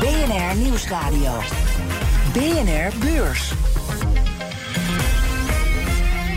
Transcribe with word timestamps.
BNR 0.00 0.56
Nieuwsradio. 0.56 1.40
BNR 2.32 2.98
Beurs. 2.98 3.52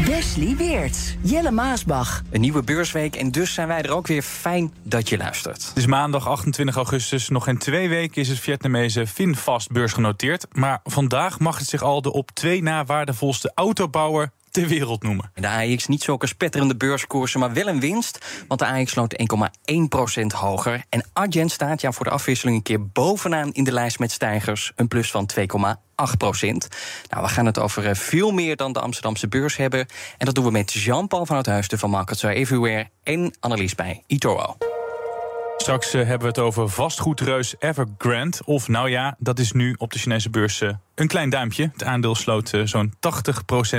Wesley 0.06 0.56
Weert, 0.56 1.18
Jelle 1.22 1.52
Maasbach. 1.52 2.22
Een 2.32 2.42
nieuwe 2.42 2.64
beursweek 2.64 3.16
en 3.16 3.32
dus 3.32 3.54
zijn 3.54 3.68
wij 3.68 3.82
er 3.82 3.92
ook 3.92 4.08
weer. 4.08 4.22
Fijn 4.22 4.74
dat 4.84 5.10
je 5.10 5.18
luistert. 5.18 5.68
Het 5.68 5.78
is 5.78 5.86
maandag 5.86 6.28
28 6.28 6.76
augustus. 6.76 7.30
Nog 7.30 7.48
in 7.48 7.58
twee 7.58 7.90
weken 7.90 8.22
is 8.22 8.30
het 8.30 8.40
Vietnamese 8.40 9.08
Finfast 9.08 9.72
beursgenoteerd. 9.72 10.46
Maar 10.52 10.80
vandaag 10.84 11.40
mag 11.40 11.58
het 11.58 11.68
zich 11.68 11.82
al 11.82 12.02
de 12.02 12.14
op 12.14 12.32
twee 12.32 12.62
na 12.62 12.86
waardevolste 12.86 13.52
autobouwer 13.56 14.32
ter 14.52 14.68
wereld 14.68 15.04
noemen. 15.04 15.32
De 15.34 15.48
AX 15.48 15.88
niet 15.88 16.04
zulke 16.04 16.28
spetterende 16.28 16.76
beurskoersen, 16.76 17.40
maar 17.40 17.54
wel 17.54 17.68
een 17.68 17.80
winst. 17.80 18.26
Want 18.48 18.60
de 18.60 18.68
AX 18.68 18.92
sloot 18.92 19.16
1,1% 20.22 20.26
hoger. 20.36 20.84
En 20.90 21.04
Adyen 21.14 21.50
staat 21.50 21.82
ja, 21.82 21.92
voor 21.92 22.06
de 22.06 22.12
afwisseling 22.12 22.58
een 22.58 22.64
keer 22.64 22.88
bovenaan 22.88 23.52
in 23.52 23.64
de 23.64 23.72
lijst 23.72 24.00
met 24.00 24.12
stijgers. 24.12 24.72
Een 24.76 24.88
plus 24.88 25.12
van 25.12 25.30
2,8 25.40 26.18
procent. 26.18 26.68
Nou, 27.10 27.24
we 27.24 27.30
gaan 27.30 27.46
het 27.46 27.60
over 27.60 27.86
eh, 27.86 27.96
veel 27.96 28.32
meer 28.32 28.56
dan 28.56 28.74
de 28.74 28.80
Amsterdamse 28.80 29.28
beurs 29.28 29.58
hebben. 29.58 29.80
En 30.18 30.26
dat 30.26 30.36
doen 30.36 30.44
we 30.44 30.52
met 30.52 30.74
Jean-Paul 30.74 31.26
van 31.26 31.38
het 31.38 31.46
Huisten 31.46 31.80
van 31.80 31.90
Markets 31.90 32.24
Everywhere 32.24 32.90
en 33.04 33.36
Annelies 33.40 33.76
bij 33.76 34.04
eToro. 34.08 34.58
Straks 35.62 35.94
eh, 35.94 36.02
hebben 36.02 36.20
we 36.20 36.28
het 36.28 36.40
over 36.40 36.70
vastgoedreus 36.70 37.56
Evergrande. 37.60 38.38
Of 38.46 38.68
nou 38.68 38.90
ja, 38.90 39.16
dat 39.20 39.40
is 39.40 39.52
nu 39.52 39.76
op 39.78 39.92
de 39.92 40.00
Chinese 40.00 40.30
beurs 40.30 40.62
eh, 40.62 40.70
een 41.00 41.08
klein 41.08 41.30
duimpje. 41.30 41.70
Het 41.74 41.84
aandeel 41.84 42.16
sloot 42.16 42.54
uh, 42.54 42.66
zo'n 42.66 42.94
80% 42.94 42.98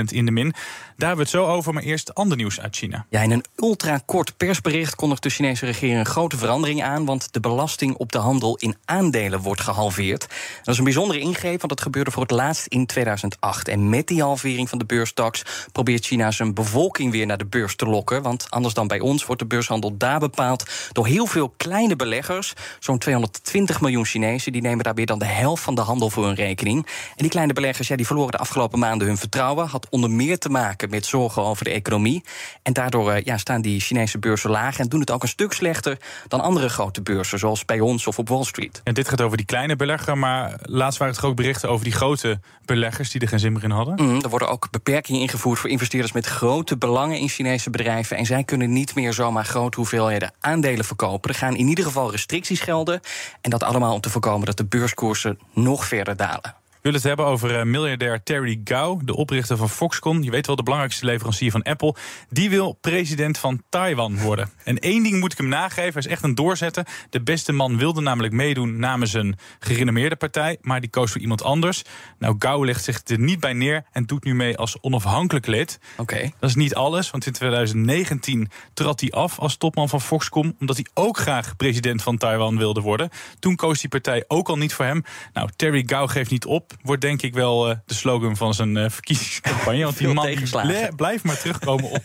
in 0.07 0.25
de 0.25 0.31
min. 0.31 0.53
Daar 0.97 1.09
hebben 1.09 1.15
we 1.25 1.31
het 1.31 1.41
zo 1.41 1.45
over, 1.45 1.73
maar 1.73 1.83
eerst 1.83 2.15
ander 2.15 2.37
nieuws 2.37 2.59
uit 2.59 2.75
China. 2.75 3.05
Ja, 3.09 3.21
in 3.21 3.31
een 3.31 3.45
ultrakort 3.55 4.37
persbericht 4.37 4.95
kondigt 4.95 5.23
de 5.23 5.29
Chinese 5.29 5.65
regering 5.65 5.99
een 5.99 6.05
grote 6.05 6.37
verandering 6.37 6.83
aan. 6.83 7.05
Want 7.05 7.33
de 7.33 7.39
belasting 7.39 7.95
op 7.95 8.11
de 8.11 8.17
handel 8.17 8.55
in 8.57 8.75
aandelen 8.85 9.39
wordt 9.39 9.61
gehalveerd. 9.61 10.27
Dat 10.57 10.67
is 10.73 10.77
een 10.77 10.83
bijzondere 10.83 11.19
ingreep, 11.19 11.61
want 11.61 11.69
dat 11.69 11.81
gebeurde 11.81 12.11
voor 12.11 12.21
het 12.21 12.31
laatst 12.31 12.65
in 12.65 12.85
2008. 12.85 13.67
En 13.67 13.89
met 13.89 14.07
die 14.07 14.21
halvering 14.21 14.69
van 14.69 14.77
de 14.77 14.85
beurstaks 14.85 15.43
probeert 15.71 16.05
China 16.05 16.31
zijn 16.31 16.53
bevolking 16.53 17.11
weer 17.11 17.25
naar 17.25 17.37
de 17.37 17.45
beurs 17.45 17.75
te 17.75 17.85
lokken. 17.85 18.21
Want 18.21 18.47
anders 18.49 18.73
dan 18.73 18.87
bij 18.87 18.99
ons 18.99 19.25
wordt 19.25 19.41
de 19.41 19.47
beurshandel 19.47 19.97
daar 19.97 20.19
bepaald 20.19 20.69
door 20.91 21.07
heel 21.07 21.25
veel 21.25 21.53
kleine 21.57 21.95
beleggers. 21.95 22.53
Zo'n 22.79 22.97
220 22.97 23.81
miljoen 23.81 24.05
Chinezen, 24.05 24.51
die 24.51 24.61
nemen 24.61 24.83
daar 24.83 24.93
weer 24.93 25.05
dan 25.05 25.19
de 25.19 25.25
helft 25.25 25.63
van 25.63 25.75
de 25.75 25.81
handel 25.81 26.09
voor 26.09 26.25
hun 26.25 26.35
rekening. 26.35 26.87
En 27.15 27.17
die 27.17 27.29
kleine 27.29 27.53
beleggers 27.53 27.87
ja, 27.87 27.95
die 27.95 28.05
verloren 28.05 28.31
de 28.31 28.37
afgelopen 28.37 28.79
maanden 28.79 29.07
hun 29.07 29.17
vertrouwen. 29.17 29.67
Had 29.67 29.87
onder 29.89 30.09
meer 30.09 30.37
te 30.37 30.49
maken 30.49 30.89
met 30.89 31.05
zorgen 31.05 31.41
over 31.41 31.63
de 31.63 31.71
economie. 31.71 32.23
En 32.63 32.73
daardoor 32.73 33.21
ja, 33.23 33.37
staan 33.37 33.61
die 33.61 33.79
Chinese 33.79 34.19
beurzen 34.19 34.49
laag 34.49 34.79
en 34.79 34.87
doen 34.87 34.99
het 34.99 35.11
ook 35.11 35.21
een 35.21 35.27
stuk 35.27 35.53
slechter 35.53 35.97
dan 36.27 36.41
andere 36.41 36.69
grote 36.69 37.01
beurzen, 37.01 37.39
zoals 37.39 37.65
bij 37.65 37.79
ons 37.79 38.07
of 38.07 38.19
op 38.19 38.29
Wall 38.29 38.43
Street. 38.43 38.81
En 38.83 38.93
dit 38.93 39.09
gaat 39.09 39.21
over 39.21 39.37
die 39.37 39.45
kleine 39.45 39.75
belegger, 39.75 40.17
maar 40.17 40.59
laatst 40.61 40.99
waren 40.99 41.15
het 41.15 41.23
ook 41.23 41.35
berichten 41.35 41.69
over 41.69 41.83
die 41.83 41.93
grote 41.93 42.39
beleggers 42.65 43.11
die 43.11 43.21
er 43.21 43.27
geen 43.27 43.39
zin 43.39 43.53
meer 43.53 43.63
in 43.63 43.69
hadden. 43.71 44.05
Mm, 44.05 44.21
er 44.21 44.29
worden 44.29 44.49
ook 44.49 44.71
beperkingen 44.71 45.21
ingevoerd 45.21 45.59
voor 45.59 45.69
investeerders 45.69 46.13
met 46.13 46.25
grote 46.25 46.77
belangen 46.77 47.17
in 47.17 47.29
Chinese 47.29 47.69
bedrijven. 47.69 48.17
En 48.17 48.25
zij 48.25 48.43
kunnen 48.43 48.73
niet 48.73 48.95
meer 48.95 49.13
zomaar 49.13 49.45
grote 49.45 49.77
hoeveelheden 49.77 50.33
aandelen 50.39 50.85
verkopen. 50.85 51.29
Er 51.29 51.35
gaan 51.35 51.55
in 51.55 51.67
ieder 51.67 51.85
geval 51.85 52.11
restricties 52.11 52.59
gelden. 52.59 52.99
En 53.41 53.49
dat 53.49 53.63
allemaal 53.63 53.93
om 53.93 54.01
te 54.01 54.09
voorkomen 54.09 54.45
dat 54.45 54.57
de 54.57 54.65
beurskoersen 54.65 55.39
nog 55.53 55.85
verder 55.85 56.15
dalen. 56.15 56.60
We 56.81 56.89
willen 56.89 57.07
het 57.07 57.17
hebben 57.17 57.33
over 57.33 57.67
miljardair 57.67 58.23
Terry 58.23 58.61
Gao, 58.63 58.99
de 59.03 59.15
oprichter 59.15 59.57
van 59.57 59.69
Foxconn. 59.69 60.23
Je 60.23 60.31
weet 60.31 60.47
wel, 60.47 60.55
de 60.55 60.63
belangrijkste 60.63 61.05
leverancier 61.05 61.51
van 61.51 61.63
Apple. 61.63 61.95
Die 62.29 62.49
wil 62.49 62.77
president 62.81 63.37
van 63.37 63.63
Taiwan 63.69 64.19
worden. 64.19 64.49
En 64.63 64.79
één 64.79 65.03
ding 65.03 65.19
moet 65.19 65.31
ik 65.31 65.37
hem 65.37 65.47
nageven, 65.47 65.93
hij 65.93 66.01
is 66.01 66.07
echt 66.07 66.23
een 66.23 66.35
doorzetter. 66.35 66.87
De 67.09 67.21
beste 67.21 67.51
man 67.51 67.77
wilde 67.77 68.01
namelijk 68.01 68.33
meedoen 68.33 68.79
namens 68.79 69.13
een 69.13 69.37
gerenommeerde 69.59 70.15
partij... 70.15 70.57
maar 70.61 70.81
die 70.81 70.89
koos 70.89 71.11
voor 71.11 71.21
iemand 71.21 71.43
anders. 71.43 71.83
Nou, 72.19 72.35
Gao 72.39 72.65
legt 72.65 72.83
zich 72.83 73.01
er 73.05 73.19
niet 73.19 73.39
bij 73.39 73.53
neer 73.53 73.85
en 73.91 74.05
doet 74.05 74.23
nu 74.23 74.35
mee 74.35 74.57
als 74.57 74.77
onafhankelijk 74.81 75.47
lid. 75.47 75.79
Oké. 75.97 76.31
Dat 76.39 76.49
is 76.49 76.55
niet 76.55 76.75
alles, 76.75 77.09
want 77.09 77.25
in 77.25 77.33
2019 77.33 78.49
trad 78.73 78.99
hij 78.99 79.11
af 79.11 79.39
als 79.39 79.57
topman 79.57 79.89
van 79.89 80.01
Foxconn... 80.01 80.55
omdat 80.59 80.75
hij 80.75 80.85
ook 80.93 81.17
graag 81.17 81.55
president 81.55 82.03
van 82.03 82.17
Taiwan 82.17 82.57
wilde 82.57 82.81
worden. 82.81 83.09
Toen 83.39 83.55
koos 83.55 83.79
die 83.79 83.89
partij 83.89 84.23
ook 84.27 84.49
al 84.49 84.57
niet 84.57 84.73
voor 84.73 84.85
hem. 84.85 85.03
Nou, 85.33 85.49
Terry 85.55 85.83
Gao 85.85 86.07
geeft 86.07 86.31
niet 86.31 86.45
op 86.45 86.69
wordt 86.81 87.01
denk 87.01 87.21
ik 87.21 87.33
wel 87.33 87.69
uh, 87.69 87.75
de 87.85 87.93
slogan 87.93 88.37
van 88.37 88.53
zijn 88.53 88.75
uh, 88.75 88.89
verkiezingscampagne. 88.89 89.83
Want 89.83 89.97
die 89.97 90.07
man 90.07 90.95
blijft 90.95 91.23
maar 91.23 91.39
terugkomen 91.39 91.89
om, 91.89 91.99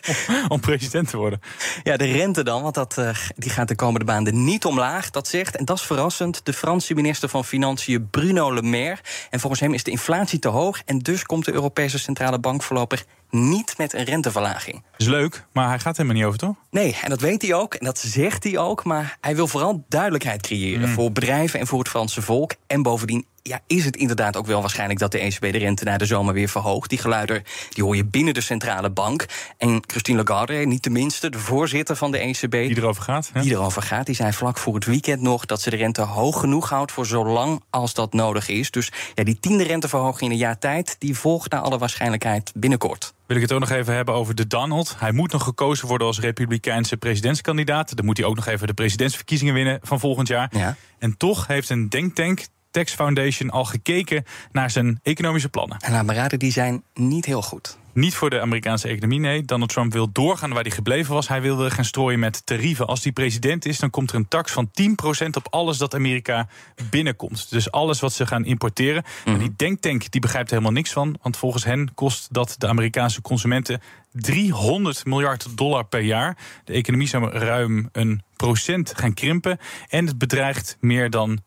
om, 0.49 0.61
president 0.61 1.09
te 1.09 1.17
worden. 1.17 1.41
Ja, 1.83 1.97
de 1.97 2.05
rente 2.05 2.45
dan, 2.45 2.63
want 2.63 2.75
dat, 2.75 2.97
uh, 2.99 3.11
die 3.37 3.51
gaat 3.51 3.69
de 3.69 3.75
komende 3.75 4.07
maanden 4.07 4.45
niet 4.45 4.65
omlaag. 4.65 5.11
Dat 5.11 5.29
zegt, 5.29 5.57
en 5.57 5.65
dat 5.65 5.77
is 5.77 5.83
verrassend, 5.83 6.41
de 6.45 6.53
Franse 6.53 6.95
minister 6.95 7.29
van 7.29 7.45
Financiën 7.45 8.11
Bruno 8.11 8.55
Le 8.55 8.63
Maire. 8.63 8.99
En 9.31 9.41
volgens 9.41 9.61
hem 9.61 9.75
is 9.75 9.85
de 9.85 9.91
inflatie 9.91 10.39
te 10.39 10.49
hoog 10.49 10.83
en 10.85 10.99
dus 10.99 11.23
komt 11.23 11.45
de 11.45 11.53
Europese 11.53 11.99
Centrale 11.99 12.39
Bank 12.39 12.63
voorlopig 12.63 13.05
niet 13.31 13.79
met 13.79 13.93
een 13.93 14.05
renteverlaging. 14.05 14.83
Is 14.97 15.07
leuk, 15.07 15.47
maar 15.53 15.69
hij 15.69 15.79
gaat 15.79 15.97
helemaal 15.97 16.17
niet 16.17 16.27
over, 16.27 16.39
toch? 16.39 16.55
Nee, 16.71 16.97
en 17.03 17.11
dat 17.11 17.21
weet 17.21 17.43
hij 17.43 17.55
ook 17.55 17.75
en 17.75 17.85
dat 17.85 17.99
zegt 17.99 18.45
hij 18.45 18.59
ook. 18.59 18.85
Maar 18.85 19.19
hij 19.21 19.37
wil 19.37 19.47
vooral 19.47 19.85
duidelijkheid 19.89 20.43
creëren 20.43 20.89
voor 20.89 21.13
bedrijven 21.13 21.61
en 21.61 21.67
voor 21.67 21.79
het 21.79 21.89
Franse 21.89 22.23
volk. 22.23 22.55
En 22.67 22.83
bovendien 22.83 23.27
ja, 23.47 23.61
is 23.67 23.85
het 23.85 23.97
inderdaad 23.97 24.37
ook 24.37 24.47
wel 24.47 24.61
waarschijnlijk 24.61 24.99
dat 24.99 25.13
de 25.13 25.19
ECB 25.19 25.41
de 25.41 25.59
rente 25.59 25.85
na 25.85 25.97
de 25.97 26.07
zomer 26.07 26.35
weer 26.35 26.49
verhoogt. 26.49 26.91
Die 26.91 26.99
geluiden 26.99 27.43
die 27.69 27.85
hoor 27.85 27.97
je 27.97 28.05
binnen 28.05 28.35
de 28.35 28.41
centrale 28.41 28.91
bank. 28.91 29.27
En 29.59 29.83
Christine 29.87 30.23
Lagarde, 30.25 30.55
niet 30.55 30.83
de 30.83 30.91
minste, 30.91 31.31
de 31.31 31.39
voorzitter 31.39 31.97
van 31.97 32.11
de 32.11 32.19
ECB. 32.19 32.51
Die 32.51 32.77
erover 32.77 33.03
gaat. 33.03 33.31
Die 33.43 33.53
erover 33.53 33.83
gaat. 33.83 34.07
Die 34.07 34.15
zei 34.15 34.33
vlak 34.33 34.59
voor 34.59 34.75
het 34.75 34.85
weekend 34.85 35.21
nog 35.21 35.47
dat 35.47 35.61
ze 35.61 35.71
de 35.71 35.77
rente 35.77 36.03
hoog 36.03 36.41
genoeg 36.41 36.69
houdt 36.69 36.93
voor 36.93 37.07
zo 37.07 37.27
lang 37.27 37.63
als 37.71 37.95
dat 37.95 38.13
nodig 38.13 38.49
is. 38.49 38.71
Dus 38.71 38.93
ja, 39.15 39.25
die 39.25 39.41
tiende 39.41 39.65
renteverhoging 39.65 40.21
in 40.21 40.31
een 40.31 40.37
jaar 40.37 40.59
tijd, 40.59 40.97
die 40.99 41.17
volgt 41.17 41.51
naar 41.51 41.61
alle 41.61 41.79
waarschijnlijkheid 41.79 42.53
binnenkort 42.55 43.15
wil 43.27 43.37
ik 43.37 43.43
het 43.43 43.53
ook 43.53 43.61
nog 43.61 43.71
even 43.71 43.95
hebben 43.95 44.15
over 44.15 44.35
de 44.35 44.47
Donald. 44.47 44.95
Hij 44.99 45.13
moet 45.13 45.33
nog 45.33 45.43
gekozen 45.43 45.89
worden 45.89 46.07
als 46.07 46.21
republikeinse 46.21 46.97
presidentskandidaat. 46.97 47.97
Dan 47.97 48.05
moet 48.05 48.17
hij 48.17 48.27
ook 48.27 48.37
nog 48.37 48.47
even 48.47 48.67
de 48.67 48.75
presidentsverkiezingen 48.75 49.55
winnen 49.55 49.79
van 49.83 50.01
volgend 50.01 50.29
jaar. 50.29 50.51
Ja. 50.51 50.77
En 50.99 51.17
toch 51.17 51.47
heeft 51.47 51.71
een 51.71 51.89
denktank, 51.89 52.47
Tax 52.77 52.93
Foundation, 52.95 53.51
al 53.51 53.65
gekeken 53.65 54.25
naar 54.53 54.71
zijn 54.71 55.01
economische 55.03 55.49
plannen. 55.49 55.79
En 55.79 55.93
laat 55.93 56.05
me 56.07 56.13
raden, 56.15 56.39
die 56.39 56.53
zijn 56.53 56.83
niet 56.95 57.25
heel 57.25 57.43
goed. 57.43 57.79
Niet 57.93 58.15
voor 58.15 58.31
de 58.31 58.41
Amerikaanse 58.41 58.89
economie, 58.89 59.21
nee. 59.21 59.43
Donald 59.45 59.71
Trump 59.71 59.93
wil 59.93 60.13
doorgaan 60.13 60.53
waar 60.53 60.63
hij 60.63 60.71
gebleven 60.71 61.15
was. 61.15 61.29
Hij 61.29 61.41
wilde 61.43 61.71
gaan 61.71 61.85
strooien 61.85 62.19
met 62.19 62.47
tarieven. 62.47 62.87
Als 62.87 63.03
hij 63.03 63.13
president 63.13 63.65
is, 63.67 63.79
dan 63.79 63.91
komt 63.91 64.11
er 64.11 64.17
een 64.17 64.29
tax 64.29 64.53
van 64.53 64.71
10% 64.71 65.37
op 65.37 65.47
alles 65.51 65.79
dat 65.79 65.95
Amerika 65.95 66.49
binnenkomt. 66.91 67.51
Dus 67.51 67.71
alles 67.71 68.01
wat 68.01 68.13
ze 68.13 68.27
gaan 68.27 68.45
importeren. 68.45 69.03
En 69.25 69.33
Mhm. 69.33 69.41
die 69.41 69.53
denktank 69.57 70.11
die 70.11 70.21
begrijpt 70.21 70.49
er 70.49 70.55
helemaal 70.55 70.77
niks 70.77 70.93
van. 70.93 71.17
Want 71.23 71.37
volgens 71.37 71.65
hen 71.65 71.95
kost 71.95 72.33
dat 72.35 72.55
de 72.59 72.67
Amerikaanse 72.67 73.21
consumenten 73.21 73.81
300 74.17 75.05
miljard 75.05 75.57
dollar 75.57 75.85
per 75.85 76.01
jaar. 76.01 76.37
De 76.65 76.73
economie 76.73 77.09
zou 77.09 77.31
ruim 77.31 77.89
een 77.93 78.23
procent 78.37 78.93
gaan 78.97 79.15
krimpen. 79.15 79.59
En 79.89 80.07
het 80.07 80.19
bedreigt 80.19 80.77
meer 80.81 81.11
dan 81.11 81.39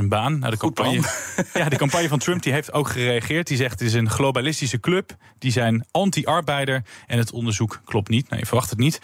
800.000 0.00 0.06
banen. 0.08 0.38
Nou, 0.38 0.50
de, 0.50 0.56
campagne, 0.56 1.00
ja, 1.54 1.68
de 1.68 1.76
campagne 1.76 2.08
van 2.08 2.18
Trump 2.18 2.42
die 2.42 2.52
heeft 2.52 2.72
ook 2.72 2.88
gereageerd. 2.88 3.46
Die 3.46 3.56
zegt 3.56 3.70
het 3.70 3.88
is 3.88 3.94
een 3.94 4.10
globalistische 4.10 4.80
club. 4.80 5.16
Die 5.38 5.52
zijn 5.52 5.86
anti-arbeider. 5.90 6.84
En 7.06 7.18
het 7.18 7.32
onderzoek 7.32 7.80
klopt 7.84 8.08
niet. 8.08 8.28
Nou, 8.28 8.40
je 8.40 8.46
verwacht 8.46 8.70
het 8.70 8.78
niet. 8.78 9.00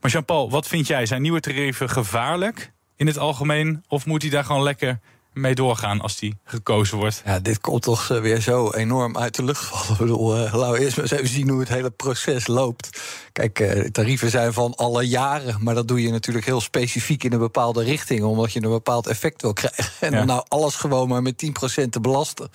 Maar 0.00 0.10
Jean-Paul, 0.10 0.50
wat 0.50 0.68
vind 0.68 0.86
jij? 0.86 1.06
Zijn 1.06 1.22
nieuwe 1.22 1.40
tarieven 1.40 1.90
gevaarlijk 1.90 2.72
in 2.96 3.06
het 3.06 3.18
algemeen? 3.18 3.84
Of 3.88 4.06
moet 4.06 4.22
hij 4.22 4.30
daar 4.30 4.44
gewoon 4.44 4.62
lekker 4.62 5.00
mee 5.34 5.54
doorgaan 5.54 6.00
als 6.00 6.18
die 6.18 6.36
gekozen 6.44 6.98
wordt. 6.98 7.22
Ja, 7.24 7.38
dit 7.38 7.60
komt 7.60 7.82
toch 7.82 8.10
eh, 8.10 8.20
weer 8.20 8.40
zo 8.40 8.70
enorm 8.70 9.16
uit 9.16 9.34
de 9.34 9.44
lucht 9.44 9.64
vallen. 9.64 9.92
Ik 9.92 9.98
bedoel, 9.98 10.36
uh, 10.36 10.54
laten 10.54 10.72
we 10.72 10.80
eerst 10.80 10.96
maar 10.96 11.04
eens 11.04 11.20
even 11.20 11.34
zien 11.34 11.48
hoe 11.48 11.60
het 11.60 11.68
hele 11.68 11.90
proces 11.90 12.46
loopt. 12.46 13.00
Kijk, 13.32 13.60
uh, 13.60 13.84
tarieven 13.84 14.30
zijn 14.30 14.52
van 14.52 14.74
alle 14.74 15.08
jaren, 15.08 15.56
maar 15.60 15.74
dat 15.74 15.88
doe 15.88 16.02
je 16.02 16.10
natuurlijk 16.10 16.46
heel 16.46 16.60
specifiek 16.60 17.24
in 17.24 17.32
een 17.32 17.38
bepaalde 17.38 17.82
richting, 17.82 18.22
omdat 18.22 18.52
je 18.52 18.62
een 18.62 18.70
bepaald 18.70 19.06
effect 19.06 19.42
wil 19.42 19.52
krijgen. 19.52 19.92
En 20.00 20.10
ja. 20.10 20.16
dan 20.16 20.26
nou 20.26 20.44
alles 20.48 20.74
gewoon 20.74 21.08
maar 21.08 21.22
met 21.22 21.44
10% 21.82 21.88
te 21.90 22.00
belasten. 22.00 22.50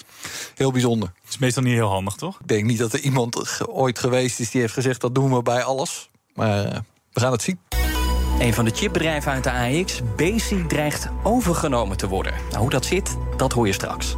Heel 0.55 0.71
bijzonder. 0.71 1.11
Dat 1.21 1.29
is 1.29 1.37
meestal 1.37 1.63
niet 1.63 1.73
heel 1.73 1.89
handig, 1.89 2.15
toch? 2.15 2.39
Ik 2.39 2.47
denk 2.47 2.65
niet 2.65 2.77
dat 2.77 2.93
er 2.93 2.99
iemand 2.99 3.61
ooit 3.67 3.99
geweest 3.99 4.39
is 4.39 4.51
die 4.51 4.61
heeft 4.61 4.73
gezegd 4.73 5.01
dat 5.01 5.15
doen 5.15 5.33
we 5.33 5.41
bij 5.41 5.63
alles. 5.63 6.09
Maar 6.33 6.83
we 7.13 7.19
gaan 7.19 7.31
het 7.31 7.41
zien. 7.41 7.59
Een 8.39 8.53
van 8.53 8.65
de 8.65 8.71
chipbedrijven 8.71 9.31
uit 9.31 9.43
de 9.43 9.51
AX, 9.51 10.01
Besi, 10.15 10.65
dreigt 10.67 11.07
overgenomen 11.23 11.97
te 11.97 12.07
worden. 12.07 12.33
Nou, 12.49 12.61
hoe 12.61 12.69
dat 12.69 12.85
zit, 12.85 13.17
dat 13.37 13.53
hoor 13.53 13.67
je 13.67 13.73
straks. 13.73 14.15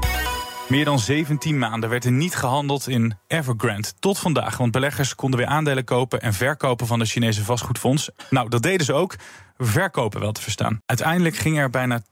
Meer 0.67 0.85
dan 0.85 0.99
17 0.99 1.57
maanden 1.57 1.89
werd 1.89 2.05
er 2.05 2.11
niet 2.11 2.35
gehandeld 2.35 2.87
in 2.87 3.17
Evergrande. 3.27 3.87
Tot 3.99 4.19
vandaag, 4.19 4.57
want 4.57 4.71
beleggers 4.71 5.15
konden 5.15 5.39
weer 5.39 5.47
aandelen 5.47 5.83
kopen 5.83 6.21
en 6.21 6.33
verkopen 6.33 6.87
van 6.87 6.99
de 6.99 7.05
Chinese 7.05 7.43
vastgoedfonds. 7.43 8.09
Nou, 8.29 8.49
dat 8.49 8.61
deden 8.61 8.85
ze 8.85 8.93
ook 8.93 9.15
verkopen 9.65 10.19
wel 10.19 10.31
te 10.31 10.41
verstaan. 10.41 10.81
Uiteindelijk 10.85 11.35
ging 11.35 11.57
er 11.57 11.69
bijna 11.69 12.01
80% 12.01 12.03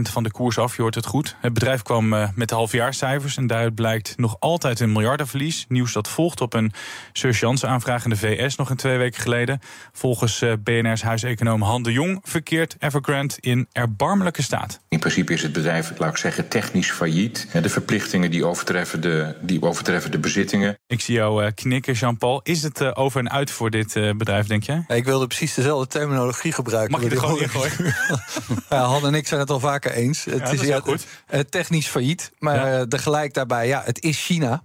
van 0.00 0.22
de 0.22 0.30
koers 0.30 0.58
af, 0.58 0.76
je 0.76 0.82
hoort 0.82 0.94
het 0.94 1.06
goed. 1.06 1.36
Het 1.40 1.52
bedrijf 1.52 1.82
kwam 1.82 2.12
uh, 2.12 2.28
met 2.34 2.48
de 2.48 2.54
halfjaarcijfers 2.54 3.36
en 3.36 3.46
daaruit 3.46 3.74
blijkt 3.74 4.14
nog 4.16 4.36
altijd 4.38 4.80
een 4.80 4.92
miljardenverlies. 4.92 5.64
Nieuws 5.68 5.92
dat 5.92 6.08
volgt 6.08 6.40
op 6.40 6.54
een 6.54 6.72
surgeance 7.12 7.66
aanvraag 7.66 8.04
in 8.04 8.10
de 8.10 8.16
VS 8.16 8.56
nog 8.56 8.70
een 8.70 8.76
twee 8.76 8.98
weken 8.98 9.20
geleden. 9.20 9.60
Volgens 9.92 10.42
uh, 10.42 10.52
BNR's 10.64 11.02
huiseconoom 11.02 11.62
Han 11.62 11.82
de 11.82 11.92
Jong 11.92 12.20
verkeert 12.22 12.76
Evergrande 12.78 13.34
in 13.40 13.68
erbarmelijke 13.72 14.42
staat. 14.42 14.80
In 14.88 14.98
principe 14.98 15.32
is 15.32 15.42
het 15.42 15.52
bedrijf, 15.52 15.92
laat 15.98 16.10
ik 16.10 16.16
zeggen, 16.16 16.48
technisch 16.48 16.90
failliet. 16.90 17.48
De 17.62 17.68
verplichtingen 17.68 18.30
die 18.30 18.44
overtreffen 18.44 19.00
de, 19.00 19.36
die 19.40 19.62
overtreffen 19.62 20.10
de 20.10 20.18
bezittingen. 20.18 20.78
Ik 20.86 21.00
zie 21.00 21.14
jou 21.14 21.44
uh, 21.44 21.50
knikken, 21.54 21.94
Jean-Paul. 21.94 22.40
Is 22.42 22.62
het 22.62 22.96
over 22.96 23.20
en 23.20 23.30
uit 23.30 23.50
voor 23.50 23.70
dit 23.70 23.92
bedrijf, 23.92 24.46
denk 24.46 24.62
je? 24.62 24.82
ik 24.88 25.04
wilde 25.04 25.26
precies 25.26 25.54
dezelfde 25.54 25.86
terminologie 25.86 26.49
gebruiken. 26.52 26.92
Mag 26.92 27.02
je 27.02 27.10
er 27.10 27.18
gewoon 27.18 27.40
ingooien? 27.40 27.94
ja, 28.70 28.84
Han 28.84 29.06
en 29.06 29.14
ik 29.14 29.26
zijn 29.26 29.40
het 29.40 29.50
al 29.50 29.60
vaker 29.60 29.92
eens. 29.92 30.24
Het 30.24 30.52
is, 30.52 30.60
ja, 30.60 30.80
goed. 30.80 31.06
technisch 31.48 31.86
failliet, 31.86 32.30
maar 32.38 32.72
ja. 32.72 32.86
tegelijk 32.86 33.34
daarbij, 33.34 33.66
ja, 33.66 33.82
het 33.84 34.02
is 34.02 34.24
China. 34.24 34.62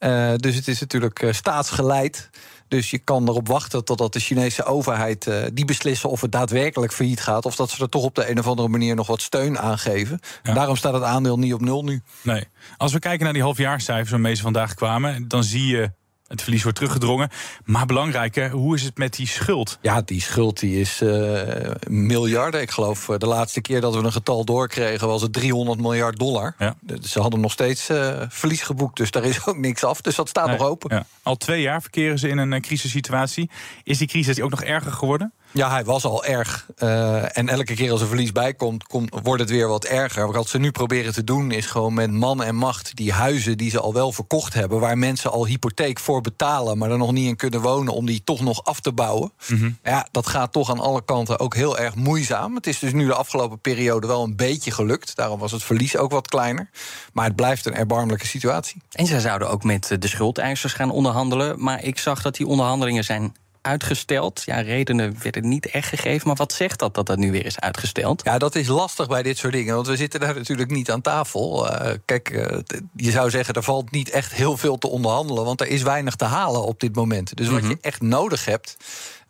Uh, 0.00 0.32
dus 0.36 0.54
het 0.54 0.68
is 0.68 0.80
natuurlijk 0.80 1.22
uh, 1.22 1.32
staatsgeleid. 1.32 2.30
Dus 2.68 2.90
je 2.90 2.98
kan 2.98 3.28
erop 3.28 3.48
wachten 3.48 3.84
totdat 3.84 4.12
de 4.12 4.20
Chinese 4.20 4.64
overheid 4.64 5.26
uh, 5.26 5.44
die 5.52 5.64
beslissen 5.64 6.10
of 6.10 6.20
het 6.20 6.32
daadwerkelijk 6.32 6.92
failliet 6.92 7.20
gaat. 7.20 7.44
Of 7.46 7.56
dat 7.56 7.70
ze 7.70 7.82
er 7.82 7.88
toch 7.88 8.02
op 8.02 8.14
de 8.14 8.30
een 8.30 8.38
of 8.38 8.46
andere 8.46 8.68
manier 8.68 8.94
nog 8.94 9.06
wat 9.06 9.22
steun 9.22 9.58
aan 9.58 9.78
geven. 9.78 10.20
Ja. 10.42 10.54
Daarom 10.54 10.76
staat 10.76 10.92
het 10.92 11.02
aandeel 11.02 11.38
niet 11.38 11.54
op 11.54 11.60
nul 11.60 11.84
nu. 11.84 12.02
Nee. 12.22 12.44
Als 12.76 12.92
we 12.92 12.98
kijken 12.98 13.24
naar 13.24 13.32
die 13.32 13.42
halfjaarcijfers 13.42 14.10
waarmee 14.10 14.34
ze 14.34 14.42
vandaag 14.42 14.74
kwamen, 14.74 15.28
dan 15.28 15.44
zie 15.44 15.66
je 15.66 15.90
het 16.28 16.42
verlies 16.42 16.62
wordt 16.62 16.78
teruggedrongen. 16.78 17.28
Maar 17.64 17.86
belangrijker, 17.86 18.50
hoe 18.50 18.74
is 18.74 18.82
het 18.82 18.98
met 18.98 19.14
die 19.14 19.26
schuld? 19.26 19.78
Ja, 19.80 20.02
die 20.02 20.20
schuld 20.20 20.60
die 20.60 20.80
is 20.80 21.02
uh, 21.02 21.40
miljarden. 21.88 22.60
Ik 22.60 22.70
geloof 22.70 23.08
uh, 23.08 23.18
de 23.18 23.26
laatste 23.26 23.60
keer 23.60 23.80
dat 23.80 23.94
we 23.94 24.02
een 24.02 24.12
getal 24.12 24.44
doorkregen... 24.44 25.06
was 25.06 25.22
het 25.22 25.32
300 25.32 25.80
miljard 25.80 26.18
dollar. 26.18 26.54
Ja. 26.58 26.76
Ze 27.02 27.20
hadden 27.20 27.40
nog 27.40 27.52
steeds 27.52 27.90
uh, 27.90 28.22
verlies 28.28 28.62
geboekt, 28.62 28.96
dus 28.96 29.10
daar 29.10 29.24
is 29.24 29.46
ook 29.46 29.56
niks 29.56 29.84
af. 29.84 30.00
Dus 30.00 30.16
dat 30.16 30.28
staat 30.28 30.46
nee, 30.46 30.58
nog 30.58 30.66
open. 30.66 30.96
Ja. 30.96 31.06
Al 31.22 31.36
twee 31.36 31.60
jaar 31.60 31.82
verkeren 31.82 32.18
ze 32.18 32.28
in 32.28 32.38
een 32.38 32.60
crisissituatie. 32.60 33.50
Is 33.84 33.98
die 33.98 34.08
crisis 34.08 34.40
ook 34.40 34.50
nog 34.50 34.62
erger 34.62 34.92
geworden? 34.92 35.32
Ja, 35.50 35.70
hij 35.70 35.84
was 35.84 36.04
al 36.04 36.24
erg. 36.24 36.66
Uh, 36.78 37.36
en 37.38 37.48
elke 37.48 37.74
keer 37.74 37.90
als 37.90 38.00
er 38.00 38.06
verlies 38.06 38.32
bij 38.32 38.54
komt, 38.54 38.84
komt, 38.84 39.14
wordt 39.22 39.40
het 39.40 39.50
weer 39.50 39.68
wat 39.68 39.84
erger. 39.84 40.32
Wat 40.32 40.48
ze 40.48 40.58
nu 40.58 40.70
proberen 40.70 41.12
te 41.12 41.24
doen, 41.24 41.50
is 41.50 41.66
gewoon 41.66 41.94
met 41.94 42.10
man 42.10 42.42
en 42.42 42.54
macht 42.54 42.96
die 42.96 43.12
huizen 43.12 43.58
die 43.58 43.70
ze 43.70 43.80
al 43.80 43.92
wel 43.92 44.12
verkocht 44.12 44.54
hebben, 44.54 44.80
waar 44.80 44.98
mensen 44.98 45.30
al 45.30 45.46
hypotheek 45.46 45.98
voor 45.98 46.20
betalen, 46.20 46.78
maar 46.78 46.90
er 46.90 46.98
nog 46.98 47.12
niet 47.12 47.28
in 47.28 47.36
kunnen 47.36 47.60
wonen, 47.60 47.92
om 47.92 48.06
die 48.06 48.24
toch 48.24 48.40
nog 48.40 48.64
af 48.64 48.80
te 48.80 48.92
bouwen. 48.92 49.32
Mm 49.48 49.58
-hmm. 49.58 49.78
Ja, 49.84 50.08
dat 50.10 50.26
gaat 50.26 50.52
toch 50.52 50.70
aan 50.70 50.80
alle 50.80 51.04
kanten 51.04 51.38
ook 51.38 51.54
heel 51.54 51.78
erg 51.78 51.94
moeizaam. 51.94 52.54
Het 52.54 52.66
is 52.66 52.78
dus 52.78 52.92
nu 52.92 53.06
de 53.06 53.14
afgelopen 53.14 53.58
periode 53.58 54.06
wel 54.06 54.22
een 54.22 54.36
beetje 54.36 54.70
gelukt. 54.70 55.16
Daarom 55.16 55.38
was 55.38 55.52
het 55.52 55.62
verlies 55.62 55.96
ook 55.96 56.10
wat 56.10 56.28
kleiner. 56.28 56.70
Maar 57.12 57.24
het 57.24 57.36
blijft 57.36 57.66
een 57.66 57.74
erbarmelijke 57.74 58.26
situatie. 58.26 58.82
En 58.92 59.06
zij 59.06 59.20
zouden 59.20 59.50
ook 59.50 59.64
met 59.64 59.96
de 59.98 60.08
schuldeisers 60.08 60.72
gaan 60.72 60.90
onderhandelen. 60.90 61.62
Maar 61.62 61.84
ik 61.84 61.98
zag 61.98 62.22
dat 62.22 62.36
die 62.36 62.46
onderhandelingen 62.46 63.04
zijn 63.04 63.34
uitgesteld. 63.66 64.42
Ja, 64.44 64.60
redenen 64.60 65.16
werden 65.22 65.48
niet 65.48 65.66
echt 65.66 65.88
gegeven. 65.88 66.26
Maar 66.26 66.36
wat 66.36 66.52
zegt 66.52 66.78
dat 66.78 66.94
dat 66.94 67.06
dat 67.06 67.18
nu 67.18 67.30
weer 67.30 67.46
is 67.46 67.60
uitgesteld? 67.60 68.22
Ja, 68.24 68.38
dat 68.38 68.54
is 68.54 68.66
lastig 68.66 69.08
bij 69.08 69.22
dit 69.22 69.38
soort 69.38 69.52
dingen. 69.52 69.74
Want 69.74 69.86
we 69.86 69.96
zitten 69.96 70.20
daar 70.20 70.34
natuurlijk 70.34 70.70
niet 70.70 70.90
aan 70.90 71.00
tafel. 71.00 71.70
Uh, 71.70 71.90
kijk, 72.04 72.30
uh, 72.30 72.58
je 72.96 73.10
zou 73.10 73.30
zeggen, 73.30 73.54
er 73.54 73.62
valt 73.62 73.90
niet 73.90 74.10
echt 74.10 74.32
heel 74.32 74.56
veel 74.56 74.78
te 74.78 74.88
onderhandelen. 74.88 75.44
Want 75.44 75.60
er 75.60 75.66
is 75.66 75.82
weinig 75.82 76.14
te 76.16 76.24
halen 76.24 76.62
op 76.62 76.80
dit 76.80 76.94
moment. 76.94 77.36
Dus 77.36 77.46
wat 77.46 77.60
mm 77.60 77.60
-hmm. 77.60 77.70
je 77.70 77.78
echt 77.80 78.00
nodig 78.00 78.44
hebt. 78.44 78.76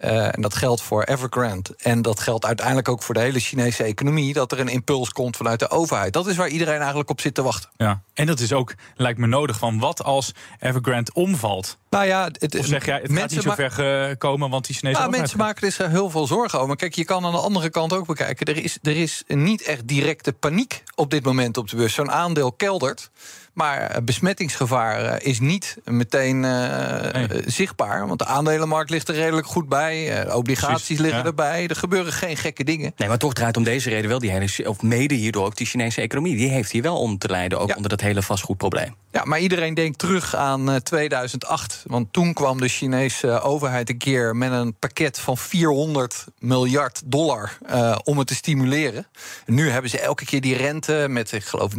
Uh, 0.04 0.34
en 0.34 0.42
dat 0.42 0.54
geldt 0.54 0.82
voor 0.82 1.02
Evergrande. 1.02 1.74
En 1.78 2.02
dat 2.02 2.20
geldt 2.20 2.44
uiteindelijk 2.44 2.88
ook 2.88 3.02
voor 3.02 3.14
de 3.14 3.20
hele 3.20 3.38
Chinese 3.38 3.82
economie. 3.82 4.32
Dat 4.32 4.52
er 4.52 4.60
een 4.60 4.68
impuls 4.68 5.12
komt 5.12 5.36
vanuit 5.36 5.58
de 5.58 5.70
overheid. 5.70 6.12
Dat 6.12 6.26
is 6.26 6.36
waar 6.36 6.48
iedereen 6.48 6.78
eigenlijk 6.78 7.10
op 7.10 7.20
zit 7.20 7.34
te 7.34 7.42
wachten. 7.42 7.70
Ja, 7.76 8.02
en 8.14 8.26
dat 8.26 8.40
is 8.40 8.52
ook, 8.52 8.74
lijkt 8.94 9.18
me 9.18 9.26
nodig. 9.26 9.58
Van 9.58 9.78
wat 9.78 10.04
als 10.04 10.32
Evergrande 10.60 11.12
omvalt? 11.12 11.78
Nou 11.90 12.06
ja, 12.06 12.28
het, 12.32 12.58
of 12.58 12.66
zeg 12.66 12.84
jij, 12.84 13.00
het 13.02 13.12
gaat 13.12 13.30
niet 13.30 13.42
zo 13.42 13.52
ver 13.54 13.70
gekomen, 13.70 14.50
want 14.50 14.66
die 14.66 14.76
Chinese 14.76 14.98
nou, 14.98 15.10
Mensen 15.10 15.38
maken 15.38 15.72
er 15.78 15.90
heel 15.90 16.10
veel 16.10 16.26
zorgen 16.26 16.54
over. 16.54 16.68
Maar 16.68 16.76
kijk, 16.76 16.94
je 16.94 17.04
kan 17.04 17.24
aan 17.24 17.32
de 17.32 17.38
andere 17.38 17.70
kant 17.70 17.92
ook 17.92 18.06
bekijken. 18.06 18.46
Er 18.46 18.64
is, 18.64 18.78
er 18.82 18.96
is 18.96 19.22
niet 19.26 19.62
echt 19.62 19.88
directe 19.88 20.32
paniek 20.32 20.82
op 20.94 21.10
dit 21.10 21.24
moment 21.24 21.56
op 21.56 21.68
de 21.68 21.76
beurs. 21.76 21.94
Zo'n 21.94 22.10
aandeel 22.10 22.52
keldert. 22.52 23.10
Maar 23.56 24.04
besmettingsgevaar 24.04 25.22
is 25.22 25.40
niet 25.40 25.76
meteen 25.84 26.42
uh, 26.42 27.12
nee. 27.12 27.42
zichtbaar. 27.46 28.06
Want 28.06 28.18
de 28.18 28.24
aandelenmarkt 28.24 28.90
ligt 28.90 29.08
er 29.08 29.14
redelijk 29.14 29.46
goed 29.46 29.68
bij. 29.68 30.24
Obligaties 30.34 30.74
Precies, 30.76 30.98
liggen 30.98 31.20
ja. 31.20 31.26
erbij. 31.26 31.66
Er 31.68 31.76
gebeuren 31.76 32.12
geen 32.12 32.36
gekke 32.36 32.64
dingen. 32.64 32.92
Nee, 32.96 33.08
maar 33.08 33.18
toch 33.18 33.32
draait 33.32 33.56
om 33.56 33.64
deze 33.64 33.90
reden 33.90 34.08
wel 34.08 34.18
die 34.18 34.30
hele. 34.30 34.68
Of 34.68 34.82
mede 34.82 35.14
hierdoor 35.14 35.44
ook 35.44 35.56
die 35.56 35.66
Chinese 35.66 36.00
economie. 36.00 36.36
Die 36.36 36.48
heeft 36.48 36.70
hier 36.70 36.82
wel 36.82 36.98
om 36.98 37.18
te 37.18 37.28
lijden. 37.28 37.58
Ook 37.58 37.68
ja. 37.68 37.74
onder 37.74 37.90
dat 37.90 38.00
hele 38.00 38.22
vastgoedprobleem. 38.22 38.94
Ja, 39.16 39.24
maar 39.24 39.40
iedereen 39.40 39.74
denkt 39.74 39.98
terug 39.98 40.34
aan 40.34 40.70
uh, 40.70 40.76
2008. 40.76 41.84
Want 41.86 42.12
toen 42.12 42.32
kwam 42.32 42.60
de 42.60 42.68
Chinese 42.68 43.40
overheid 43.40 43.88
een 43.88 43.98
keer 43.98 44.36
met 44.36 44.52
een 44.52 44.74
pakket 44.74 45.18
van 45.18 45.38
400 45.38 46.24
miljard 46.38 47.02
dollar 47.04 47.58
uh, 47.70 47.96
om 48.04 48.18
het 48.18 48.26
te 48.26 48.34
stimuleren. 48.34 49.06
En 49.46 49.54
nu 49.54 49.70
hebben 49.70 49.90
ze 49.90 50.00
elke 50.00 50.24
keer 50.24 50.40
die 50.40 50.56
rente 50.56 51.06
met, 51.08 51.32
ik 51.32 51.44
geloof, 51.44 51.72
0,1 51.72 51.78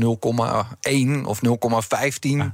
of 1.26 1.40
0,15 1.46 1.52
ja. 2.20 2.54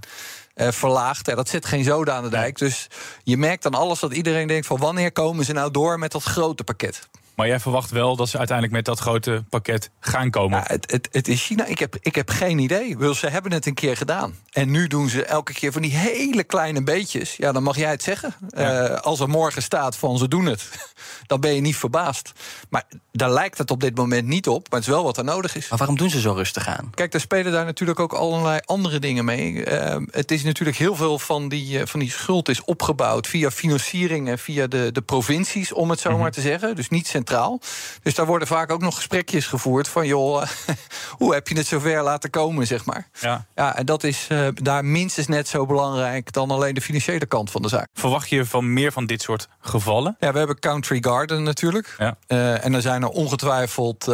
uh, 0.55 0.71
verlaagd. 0.71 1.27
Ja, 1.27 1.35
dat 1.35 1.49
zit 1.49 1.65
geen 1.65 1.83
zoden 1.83 2.13
aan 2.13 2.23
de 2.23 2.29
dijk. 2.29 2.57
Dus 2.57 2.87
je 3.23 3.37
merkt 3.37 3.65
aan 3.65 3.73
alles 3.73 3.99
dat 3.99 4.13
iedereen 4.13 4.47
denkt 4.47 4.67
van 4.67 4.77
wanneer 4.77 5.11
komen 5.11 5.45
ze 5.45 5.53
nou 5.53 5.71
door 5.71 5.99
met 5.99 6.11
dat 6.11 6.23
grote 6.23 6.63
pakket? 6.63 7.09
Maar 7.35 7.47
jij 7.47 7.59
verwacht 7.59 7.89
wel 7.89 8.15
dat 8.15 8.29
ze 8.29 8.37
uiteindelijk 8.37 8.75
met 8.77 8.85
dat 8.85 8.99
grote 8.99 9.43
pakket 9.49 9.89
gaan 9.99 10.29
komen? 10.29 10.59
Ja, 10.59 10.65
het, 10.67 10.91
het, 10.91 11.09
het 11.11 11.27
is 11.27 11.45
China. 11.45 11.65
Ik 11.65 11.79
heb, 11.79 11.95
ik 12.01 12.15
heb 12.15 12.29
geen 12.29 12.59
idee. 12.59 12.97
Wil, 12.97 13.13
ze 13.13 13.27
hebben 13.27 13.51
het 13.51 13.65
een 13.65 13.73
keer 13.73 13.97
gedaan. 13.97 14.35
En 14.51 14.71
nu 14.71 14.87
doen 14.87 15.09
ze 15.09 15.25
elke 15.25 15.53
keer 15.53 15.71
van 15.71 15.81
die 15.81 15.95
hele 15.95 16.43
kleine 16.43 16.83
beetjes. 16.83 17.35
Ja, 17.35 17.51
dan 17.51 17.63
mag 17.63 17.77
jij 17.77 17.89
het 17.89 18.03
zeggen. 18.03 18.35
Ja. 18.49 18.89
Uh, 18.89 18.99
als 18.99 19.19
er 19.19 19.29
morgen 19.29 19.61
staat 19.61 19.97
van 19.97 20.17
ze 20.17 20.27
doen 20.27 20.45
het, 20.45 20.69
dan 21.27 21.39
ben 21.39 21.53
je 21.53 21.61
niet 21.61 21.75
verbaasd. 21.75 22.31
Maar 22.69 22.83
daar 23.11 23.31
lijkt 23.31 23.57
het 23.57 23.71
op 23.71 23.79
dit 23.79 23.95
moment 23.95 24.27
niet 24.27 24.47
op. 24.47 24.69
Maar 24.69 24.79
het 24.79 24.89
is 24.89 24.95
wel 24.95 25.03
wat 25.03 25.17
er 25.17 25.23
nodig 25.23 25.55
is. 25.55 25.69
Maar 25.69 25.77
waarom 25.77 25.97
doen 25.97 26.09
ze 26.09 26.19
zo 26.19 26.33
rustig 26.33 26.67
aan? 26.67 26.89
Kijk, 26.93 27.13
er 27.13 27.19
spelen 27.19 27.51
daar 27.51 27.65
natuurlijk 27.65 27.99
ook 27.99 28.13
allerlei 28.13 28.59
andere 28.65 28.99
dingen 28.99 29.25
mee. 29.25 29.53
Uh, 29.53 29.95
het 30.11 30.31
is 30.31 30.43
natuurlijk 30.43 30.77
heel 30.77 30.95
veel 30.95 31.19
van 31.19 31.49
die, 31.49 31.79
uh, 31.79 31.85
van 31.85 31.99
die 31.99 32.11
schuld 32.11 32.49
is 32.49 32.63
opgebouwd 32.63 33.27
via 33.27 33.51
financiering 33.51 34.27
en 34.27 34.39
via 34.39 34.67
de, 34.67 34.91
de 34.91 35.01
provincies, 35.01 35.73
om 35.73 35.89
het 35.89 35.99
zo 35.99 36.07
mm 36.07 36.15
-hmm. 36.15 36.23
maar 36.23 36.31
te 36.31 36.41
zeggen. 36.41 36.75
Dus 36.75 36.89
niet 36.89 37.07
centraal. 37.27 37.59
Dus 38.03 38.15
daar 38.15 38.25
worden 38.25 38.47
vaak 38.47 38.71
ook 38.71 38.81
nog 38.81 38.95
gesprekjes 38.95 39.47
gevoerd 39.47 39.87
van 39.87 40.07
joh, 40.07 40.43
hoe 41.19 41.33
heb 41.33 41.47
je 41.47 41.57
het 41.57 41.67
zover 41.67 42.03
laten 42.03 42.29
komen, 42.29 42.67
zeg 42.67 42.85
maar. 42.85 43.07
Ja, 43.19 43.45
ja 43.55 43.75
en 43.75 43.85
dat 43.85 44.03
is 44.03 44.27
uh, 44.31 44.47
daar 44.53 44.85
minstens 44.85 45.27
net 45.27 45.47
zo 45.47 45.65
belangrijk 45.65 46.31
dan 46.31 46.51
alleen 46.51 46.73
de 46.73 46.81
financiële 46.81 47.25
kant 47.25 47.51
van 47.51 47.61
de 47.61 47.67
zaak. 47.67 47.87
Verwacht 47.93 48.29
je 48.29 48.45
van 48.45 48.73
meer 48.73 48.91
van 48.91 49.05
dit 49.05 49.21
soort 49.21 49.47
gevallen? 49.59 50.15
Ja, 50.19 50.31
we 50.31 50.37
hebben 50.37 50.59
Country 50.59 50.97
Garden 51.01 51.43
natuurlijk. 51.43 51.95
Ja. 51.97 52.17
Uh, 52.27 52.65
en 52.65 52.73
er 52.73 52.81
zijn 52.81 53.01
er 53.01 53.09
ongetwijfeld 53.09 54.07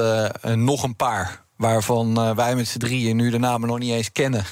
nog 0.56 0.84
een 0.84 0.96
paar 0.96 1.48
waarvan 1.60 2.20
uh, 2.20 2.36
wij 2.36 2.56
met 2.56 2.68
z'n 2.68 2.78
drieën 2.78 3.16
nu 3.16 3.30
de 3.30 3.40
namen 3.40 3.68
nog 3.68 3.80
niet 3.80 3.92
eens 3.92 4.12
kennen. 4.12 4.46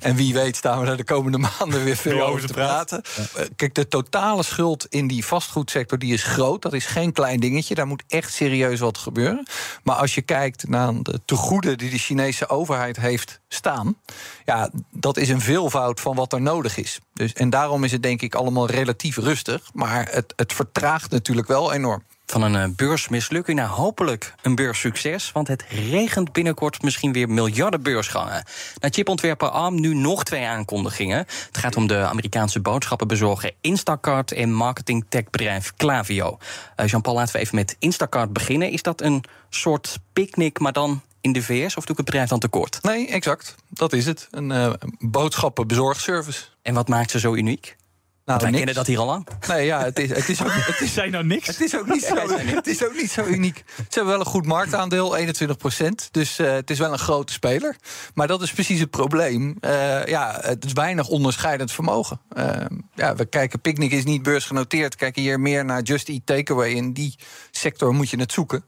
En 0.00 0.16
wie 0.16 0.34
weet 0.34 0.56
staan 0.56 0.80
we 0.80 0.86
er 0.86 0.96
de 0.96 1.04
komende 1.04 1.38
maanden 1.58 1.84
weer 1.84 1.96
veel 1.96 2.26
over 2.26 2.46
te 2.46 2.52
praten. 2.52 3.02
Ja. 3.16 3.40
Uh, 3.40 3.46
kijk, 3.56 3.74
de 3.74 3.88
totale 3.88 4.42
schuld 4.42 4.86
in 4.88 5.06
die 5.06 5.24
vastgoedsector 5.24 5.98
die 5.98 6.12
is 6.12 6.22
groot. 6.22 6.62
Dat 6.62 6.72
is 6.72 6.86
geen 6.86 7.12
klein 7.12 7.40
dingetje. 7.40 7.74
Daar 7.74 7.86
moet 7.86 8.02
echt 8.08 8.32
serieus 8.32 8.80
wat 8.80 8.98
gebeuren. 8.98 9.46
Maar 9.82 9.96
als 9.96 10.14
je 10.14 10.22
kijkt 10.22 10.68
naar 10.68 10.92
de 11.02 11.20
tegoeden 11.24 11.78
die 11.78 11.90
de 11.90 11.98
Chinese 11.98 12.48
overheid 12.48 12.96
heeft 12.96 13.40
staan... 13.48 13.96
ja, 14.44 14.70
dat 14.90 15.16
is 15.16 15.28
een 15.28 15.40
veelvoud 15.40 16.00
van 16.00 16.16
wat 16.16 16.32
er 16.32 16.42
nodig 16.42 16.76
is. 16.76 16.98
Dus, 17.14 17.32
en 17.32 17.50
daarom 17.50 17.84
is 17.84 17.92
het 17.92 18.02
denk 18.02 18.22
ik 18.22 18.34
allemaal 18.34 18.66
relatief 18.66 19.16
rustig. 19.16 19.70
Maar 19.72 20.08
het, 20.10 20.32
het 20.36 20.52
vertraagt 20.52 21.10
natuurlijk 21.10 21.48
wel 21.48 21.72
enorm 21.72 22.02
van 22.32 22.42
een 22.42 22.74
beursmislukking 22.74 23.58
naar 23.58 23.68
hopelijk 23.68 24.34
een 24.42 24.54
beurssucces. 24.54 25.32
Want 25.32 25.48
het 25.48 25.64
regent 25.68 26.32
binnenkort 26.32 26.82
misschien 26.82 27.12
weer 27.12 27.28
miljarden 27.28 27.82
beursgangen. 27.82 28.44
Na 28.80 28.88
chipontwerper 28.88 29.48
ARM 29.48 29.80
nu 29.80 29.94
nog 29.94 30.24
twee 30.24 30.46
aankondigingen. 30.46 31.18
Het 31.18 31.58
gaat 31.58 31.76
om 31.76 31.86
de 31.86 31.96
Amerikaanse 31.96 32.60
boodschappenbezorger 32.60 33.52
Instacart 33.60 34.32
en 34.32 34.52
marketing-techbedrijf 34.52 35.72
Klaviyo. 35.76 36.38
Uh, 36.76 36.86
Jean-Paul, 36.86 37.16
laten 37.16 37.34
we 37.34 37.40
even 37.40 37.56
met 37.56 37.76
Instacart 37.78 38.32
beginnen. 38.32 38.70
Is 38.70 38.82
dat 38.82 39.00
een 39.00 39.24
soort 39.48 39.98
picknick, 40.12 40.58
maar 40.58 40.72
dan 40.72 41.02
in 41.20 41.32
de 41.32 41.42
VS? 41.42 41.76
Of 41.76 41.84
doe 41.84 41.92
ik 41.92 41.96
het 41.96 42.06
bedrijf 42.06 42.28
dan 42.28 42.38
tekort? 42.38 42.78
Nee, 42.82 43.08
exact. 43.08 43.54
Dat 43.68 43.92
is 43.92 44.06
het. 44.06 44.28
Een 44.30 44.50
uh, 44.50 44.72
boodschappenbezorgservice. 44.98 46.42
En 46.62 46.74
wat 46.74 46.88
maakt 46.88 47.10
ze 47.10 47.18
zo 47.18 47.34
uniek? 47.34 47.76
Nou, 48.24 48.38
wij 48.40 48.50
niks. 48.50 48.56
kennen 48.56 48.74
dat 48.74 48.86
hier 48.86 48.98
al 48.98 49.06
lang. 49.06 49.26
Nee, 49.48 49.66
ja, 49.66 49.84
het 49.84 49.98
is, 49.98 50.08
het 50.08 50.28
is 50.28 50.42
ook, 50.42 50.50
het 50.52 50.80
is, 50.80 50.92
Zijn 51.02 51.10
nou 51.10 51.24
niks? 51.24 51.46
het 51.46 51.60
is 51.60 51.76
ook 51.76 51.86
niet 51.86 52.04
zo, 52.04 52.14
het 52.36 52.66
is 52.66 52.84
ook 52.84 52.94
niet 52.94 53.10
zo 53.10 53.24
uniek. 53.24 53.64
Ze 53.76 53.82
hebben 53.88 54.12
wel 54.12 54.20
een 54.20 54.26
goed 54.26 54.46
marktaandeel, 54.46 55.16
21 55.16 55.56
procent. 55.56 56.08
Dus 56.10 56.38
eh, 56.38 56.52
het 56.52 56.70
is 56.70 56.78
wel 56.78 56.92
een 56.92 56.98
grote 56.98 57.32
speler. 57.32 57.76
Maar 58.14 58.26
dat 58.26 58.42
is 58.42 58.52
precies 58.52 58.80
het 58.80 58.90
probleem. 58.90 59.56
Eh, 59.60 60.04
ja, 60.06 60.38
het 60.42 60.64
is 60.64 60.72
weinig 60.72 61.08
onderscheidend 61.08 61.72
vermogen. 61.72 62.20
Eh, 62.28 62.56
ja, 62.94 63.14
we 63.14 63.24
kijken, 63.24 63.60
Picnic 63.60 63.92
is 63.92 64.04
niet 64.04 64.22
beursgenoteerd. 64.22 64.96
Kijken 64.96 65.22
hier 65.22 65.40
meer 65.40 65.64
naar 65.64 65.82
Just 65.82 66.08
Eat 66.08 66.20
Takeaway. 66.24 66.70
In 66.70 66.92
die 66.92 67.18
sector 67.50 67.94
moet 67.94 68.10
je 68.10 68.18
het 68.18 68.32
zoeken. 68.32 68.64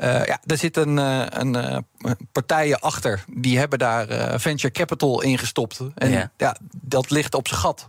Uh, 0.00 0.24
ja, 0.24 0.40
er 0.46 0.56
zitten 0.56 0.96
uh, 0.96 1.24
een, 1.28 1.54
uh, 1.54 2.10
partijen 2.32 2.80
achter. 2.80 3.24
Die 3.30 3.58
hebben 3.58 3.78
daar 3.78 4.40
venture 4.40 4.72
capital 4.72 5.22
in 5.22 5.38
gestopt. 5.38 5.80
En 5.94 6.10
ja. 6.10 6.30
ja 6.36 6.56
dat 6.80 7.10
ligt 7.10 7.34
op 7.34 7.48
zijn 7.48 7.60
gat. 7.60 7.88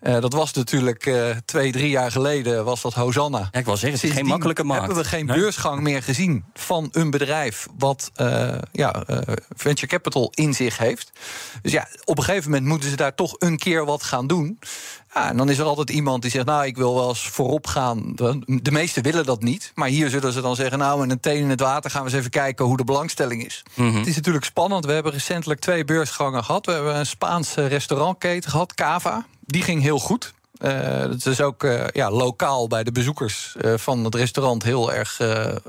dat 0.00 0.32
was 0.32 0.52
natuurlijk 0.52 1.12
twee, 1.44 1.72
drie 1.72 1.90
jaar 1.90 2.10
geleden 2.10 2.64
was 2.64 2.82
dat 2.82 2.94
Hosanna. 2.94 3.48
Ja, 3.50 3.58
ik 3.58 3.64
wil 3.64 3.76
zeggen, 3.76 4.00
het 4.00 4.08
is 4.08 4.16
geen 4.16 4.26
makkelijke 4.26 4.64
markt. 4.64 4.84
hebben 4.84 5.02
we 5.02 5.08
geen 5.08 5.26
nee? 5.26 5.36
beursgang 5.36 5.80
meer 5.80 6.02
gezien 6.02 6.44
van 6.54 6.88
een 6.92 7.10
bedrijf... 7.10 7.66
wat 7.78 8.10
ja, 8.72 9.04
venture 9.56 9.86
capital 9.86 10.32
in 10.34 10.54
zich 10.54 10.78
heeft. 10.78 11.12
Dus 11.62 11.72
ja, 11.72 11.88
op 12.04 12.18
een 12.18 12.24
gegeven 12.24 12.50
moment 12.50 12.68
moeten 12.68 12.90
ze 12.90 12.96
daar 12.96 13.14
toch 13.14 13.34
een 13.38 13.58
keer 13.58 13.84
wat 13.84 14.02
gaan 14.02 14.26
doen. 14.26 14.58
Ja, 15.18 15.28
en 15.28 15.36
dan 15.36 15.50
is 15.50 15.58
er 15.58 15.64
altijd 15.64 15.90
iemand 15.90 16.22
die 16.22 16.30
zegt, 16.30 16.46
nou, 16.46 16.66
ik 16.66 16.76
wil 16.76 16.94
wel 16.94 17.08
eens 17.08 17.28
voorop 17.28 17.66
gaan. 17.66 18.12
De 18.44 18.70
meesten 18.70 19.02
willen 19.02 19.24
dat 19.24 19.42
niet. 19.42 19.72
Maar 19.74 19.88
hier 19.88 20.10
zullen 20.10 20.32
ze 20.32 20.40
dan 20.40 20.56
zeggen, 20.56 20.78
nou, 20.78 21.00
met 21.00 21.10
een 21.10 21.20
teen 21.20 21.42
in 21.42 21.50
het 21.50 21.60
water... 21.60 21.90
gaan 21.90 22.02
we 22.04 22.08
eens 22.08 22.18
even 22.18 22.30
kijken 22.30 22.64
hoe 22.64 22.76
de 22.76 22.84
belangstelling 22.84 23.46
is. 23.46 23.62
Mm 23.74 23.88
-hmm. 23.88 23.98
Het 23.98 24.06
is 24.06 24.16
natuurlijk 24.16 24.44
spannend. 24.44 24.84
We 24.84 24.92
hebben 24.92 25.12
recentelijk 25.12 25.60
twee 25.60 25.84
beursgangen 25.84 26.44
gehad. 26.44 26.66
We 26.66 26.72
hebben 26.72 26.96
een 26.96 27.06
Spaanse 27.06 27.66
restaurantketen 27.66 28.50
gehad, 28.50 28.74
Cava. 28.74 29.26
Die 29.40 29.62
ging 29.62 29.82
heel 29.82 29.98
goed. 29.98 30.34
Uh, 30.58 31.00
dat 31.00 31.26
is 31.26 31.40
ook 31.40 31.62
uh, 31.62 31.84
ja, 31.92 32.10
lokaal 32.10 32.66
bij 32.66 32.84
de 32.84 32.92
bezoekers 32.92 33.54
uh, 33.60 33.72
van 33.76 34.04
het 34.04 34.14
restaurant 34.14 34.62
heel 34.62 34.92
erg 34.92 35.20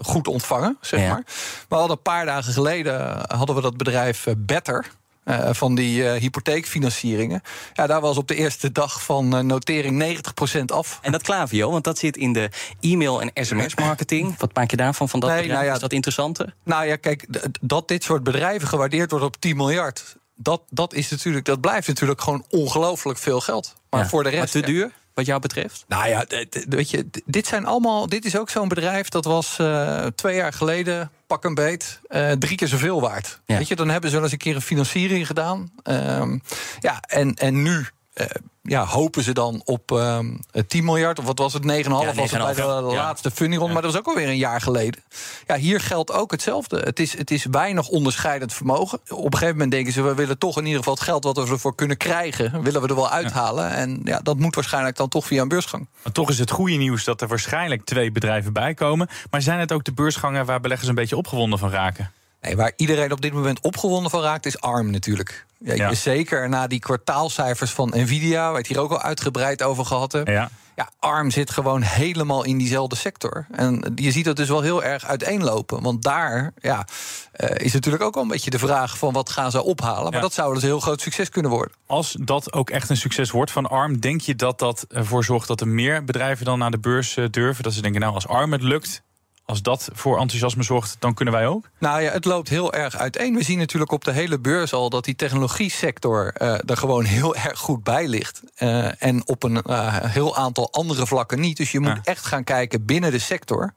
goed 0.02 0.28
ontvangen, 0.28 0.78
zeg 0.82 1.00
ja. 1.00 1.10
maar. 1.10 1.24
We 1.68 1.76
hadden 1.76 1.92
een 1.92 2.02
paar 2.02 2.26
dagen 2.26 2.54
geleden 2.54 3.22
hadden 3.28 3.56
we 3.56 3.62
dat 3.62 3.78
bedrijf 3.78 4.28
Better. 4.38 4.86
Uh, 5.30 5.50
van 5.52 5.76
die 5.76 6.04
uh, 6.04 6.14
hypotheekfinancieringen. 6.14 7.42
Ja, 7.74 7.88
daar 7.88 8.02
was 8.02 8.18
op 8.18 8.28
de 8.28 8.36
eerste 8.36 8.72
dag 8.72 9.04
van 9.04 9.36
uh, 9.36 9.42
notering 9.42 10.20
90% 10.60 10.66
af. 10.66 11.00
En 11.02 11.12
dat 11.12 11.22
Klavio, 11.22 11.72
want 11.72 11.84
dat 11.84 11.98
zit 11.98 12.18
in 12.18 12.34
de 12.34 12.50
e-mail- 12.80 13.22
en 13.22 13.46
sms-marketing. 13.46 14.36
Wat 14.38 14.56
maak 14.56 14.72
je 14.72 14.78
daarvan, 14.78 15.10
van 15.10 15.20
dat 15.20 15.30
nee? 15.30 15.48
Nou 15.48 15.66
ja, 15.66 15.74
is 15.74 15.80
dat 15.80 15.94
interessanter? 15.94 16.56
Nou 16.64 16.86
ja, 16.86 16.96
kijk, 16.96 17.26
dat 17.62 17.88
dit 17.88 18.04
soort 18.04 18.24
bedrijven 18.24 18.68
gewaardeerd 18.68 19.12
wordt 19.12 19.26
op 19.26 19.40
10 19.40 19.58
miljard... 19.58 20.18
Dat, 20.42 20.62
dat, 20.70 20.94
is 20.94 21.10
natuurlijk, 21.10 21.46
dat 21.46 21.62
blijft 21.62 21.88
natuurlijk 21.88 22.22
gewoon 22.22 22.46
ongelooflijk 22.50 23.20
veel 23.20 23.42
geld. 23.42 23.76
Maar 23.90 24.00
ja, 24.00 24.10
voor 24.10 24.24
de 24.24 24.30
rest... 24.30 24.54
Maar 24.54 24.64
te 24.64 24.72
duur? 24.72 24.92
Wat 25.14 25.26
jou 25.26 25.40
betreft? 25.40 25.86
Nou 25.88 26.08
ja, 26.08 26.26
weet 26.70 26.90
je, 26.90 27.10
dit 27.26 27.48
zijn 27.48 27.66
allemaal. 27.66 28.08
Dit 28.08 28.26
is 28.26 28.38
ook 28.38 28.50
zo'n 28.50 28.68
bedrijf 28.68 29.10
dat 29.10 29.26
was 29.26 29.58
uh, 29.62 30.06
twee 30.06 30.36
jaar 30.36 30.54
geleden 30.54 31.12
pak 31.28 31.44
een 31.44 31.54
beet 31.54 32.00
uh, 32.10 32.32
drie 32.32 32.56
keer 32.56 32.68
zoveel 32.68 33.02
waard. 33.02 33.40
Ja. 33.46 33.58
Weet 33.58 33.68
je, 33.68 33.76
dan 33.76 33.90
hebben 33.90 34.10
ze 34.10 34.16
wel 34.16 34.24
eens 34.24 34.34
een 34.34 34.38
keer 34.38 34.56
een 34.56 34.62
financiering 34.62 35.28
gedaan. 35.28 35.72
Uh, 35.84 36.34
ja, 36.80 37.00
en, 37.02 37.34
en 37.34 37.62
nu. 37.62 37.88
Uh, 38.20 38.26
ja, 38.64 38.86
hopen 38.86 39.24
ze 39.24 39.34
dan 39.34 39.62
op 39.66 39.92
um, 39.92 40.40
10 40.68 40.84
miljard, 40.84 41.20
of 41.20 41.26
wat 41.26 41.38
was 41.38 41.54
het, 41.54 41.64
9,5 41.64 41.68
ja, 41.68 41.90
was 41.90 42.32
het 42.32 42.44
bij 42.44 42.54
de 42.54 42.62
ja. 42.62 42.82
laatste 42.82 43.32
funding 43.32 43.62
rond, 43.62 43.74
maar 43.74 43.82
dat 43.82 43.92
was 43.92 44.00
ook 44.02 44.08
alweer 44.08 44.28
een 44.28 44.38
jaar 44.38 44.62
geleden. 44.62 45.04
Ja, 45.48 45.56
hier 45.56 45.80
geldt 45.80 46.12
ook 46.12 46.32
hetzelfde. 46.32 46.80
Het 46.80 47.00
is, 47.00 47.18
het 47.18 47.32
is 47.32 47.46
weinig 47.46 47.88
onderscheidend 47.88 48.54
vermogen. 48.54 49.00
Op 49.10 49.26
een 49.26 49.32
gegeven 49.32 49.54
moment 49.54 49.72
denken 49.72 49.94
ze, 49.94 50.02
we 50.02 50.14
willen 50.14 50.38
toch 50.38 50.58
in 50.58 50.64
ieder 50.64 50.78
geval 50.78 50.94
het 50.94 51.04
geld 51.04 51.24
wat 51.24 51.38
we 51.38 51.48
ervoor 51.48 51.76
kunnen 51.76 51.98
krijgen, 51.98 52.64
willen 52.64 52.82
we 52.82 52.88
er 52.88 52.96
wel 52.96 53.10
uithalen. 53.10 53.72
En 53.72 54.02
ja, 54.04 54.20
dat 54.20 54.38
moet 54.38 54.56
waarschijnlijk 54.56 54.96
dan 54.96 55.10
toch 55.10 55.26
via 55.26 55.42
een 55.42 55.48
beursgang. 55.48 55.88
Maar 56.04 56.14
toch 56.14 56.30
is 56.30 56.40
het 56.40 56.52
goede 56.52 56.76
nieuws 56.76 57.04
dat 57.04 57.22
er 57.22 57.28
waarschijnlijk 57.28 57.86
twee 57.86 58.12
bedrijven 58.12 58.54
bij 58.54 58.74
komen. 58.74 59.08
Maar 59.30 59.42
zijn 59.42 59.60
het 59.60 59.72
ook 59.72 59.84
de 59.84 59.94
beursgangen 59.94 60.46
waar 60.46 60.60
beleggers 60.60 60.90
een 60.90 60.96
beetje 60.96 61.18
opgewonden 61.18 61.60
van 61.60 61.70
raken? 61.70 62.12
Nee, 62.42 62.56
waar 62.56 62.74
iedereen 62.76 63.12
op 63.12 63.22
dit 63.22 63.34
moment 63.34 63.62
opgewonden 63.62 64.12
van 64.12 64.22
raakt, 64.22 64.46
is 64.46 64.62
ARM 64.62 64.92
natuurlijk. 64.92 65.46
Ja, 65.58 65.74
ja. 65.74 65.94
Zeker 65.94 66.50
na 66.50 66.68
die 66.68 66.80
kwartaalcijfers 66.80 67.72
van 67.72 67.92
Nvidia, 67.96 68.42
waar 68.42 68.52
we 68.52 68.58
het 68.58 68.68
hier 68.68 68.80
ook 68.80 68.92
al 68.92 69.02
uitgebreid 69.02 69.64
over 69.64 69.86
gehad. 69.86 70.22
Ja. 70.24 70.50
Ja, 70.80 70.90
ARM 71.00 71.32
zit 71.32 71.52
gewoon 71.52 71.82
helemaal 71.82 72.44
in 72.44 72.58
diezelfde 72.58 72.96
sector. 72.96 73.46
En 73.52 73.92
je 73.96 74.12
ziet 74.12 74.26
dat 74.26 74.36
dus 74.36 74.48
wel 74.48 74.62
heel 74.62 74.84
erg 74.84 75.06
uiteenlopen. 75.06 75.82
Want 75.82 76.04
daar 76.04 76.54
ja, 76.60 76.88
uh, 77.36 77.50
is 77.56 77.74
natuurlijk 77.74 78.04
ook 78.04 78.16
al 78.16 78.22
een 78.22 78.28
beetje 78.28 78.50
de 78.50 78.60
vraag 78.60 78.98
van 78.98 79.14
wat 79.14 79.30
gaan 79.30 79.52
ze 79.52 79.64
ophalen. 79.64 80.12
Maar 80.12 80.22
dat 80.22 80.34
zou 80.34 80.54
dus 80.54 80.64
een 80.64 80.70
heel 80.70 80.80
groot 80.80 81.02
succes 81.02 81.30
kunnen 81.30 81.52
worden. 81.52 81.74
Als 81.86 82.16
dat 82.20 82.54
ook 82.54 82.70
echt 82.70 82.90
een 82.90 82.98
succes 82.98 83.32
wordt 83.32 83.52
van 83.52 83.70
ARM, 83.70 84.00
denk 84.00 84.22
je 84.22 84.36
dat 84.36 84.60
dat 84.60 84.86
ervoor 84.90 85.24
zorgt 85.24 85.48
dat 85.48 85.62
er 85.62 85.68
meer 85.68 86.04
bedrijven 86.04 86.46
dan 86.46 86.60
naar 86.60 86.72
de 86.72 86.80
beurs 86.80 87.18
durven? 87.30 87.64
Dat 87.64 87.74
ze 87.74 87.82
denken, 87.82 88.02
nou, 88.02 88.14
als 88.14 88.28
ARM 88.28 88.52
het 88.52 88.64
lukt, 88.64 89.02
als 89.50 89.62
dat 89.62 89.90
voor 89.94 90.20
enthousiasme 90.20 90.64
zorgt, 90.64 90.96
dan 91.00 91.14
kunnen 91.14 91.34
wij 91.34 91.48
ook? 91.48 91.70
Nou 91.80 92.02
ja, 92.02 92.12
het 92.12 92.26
loopt 92.26 92.50
heel 92.50 92.74
erg 92.74 92.98
uiteen. 92.98 93.36
We 93.36 93.44
zien 93.44 93.58
natuurlijk 93.58 93.92
op 93.92 94.04
de 94.04 94.12
hele 94.12 94.40
beurs 94.40 94.74
al 94.74 94.90
dat 94.90 95.06
die 95.06 95.16
technologie-sector 95.16 96.34
uh, 96.42 96.54
er 96.66 96.78
gewoon 96.78 97.04
heel 97.04 97.36
erg 97.36 97.60
goed 97.60 97.84
bij 97.84 98.08
ligt. 98.08 98.42
Uh, 98.60 99.04
en 99.04 99.28
op 99.28 99.44
een 99.44 99.62
uh, 99.68 99.96
heel 99.98 100.36
aantal 100.36 100.72
andere 100.72 101.08
vlakken 101.08 101.40
niet. 101.40 101.58
Dus 101.58 101.72
je 101.72 101.80
moet 101.80 101.96
ja. 101.96 102.02
echt 102.04 102.26
gaan 102.26 102.44
kijken 102.44 102.86
binnen 102.86 103.12
de 103.12 103.20
sector. 103.20 103.74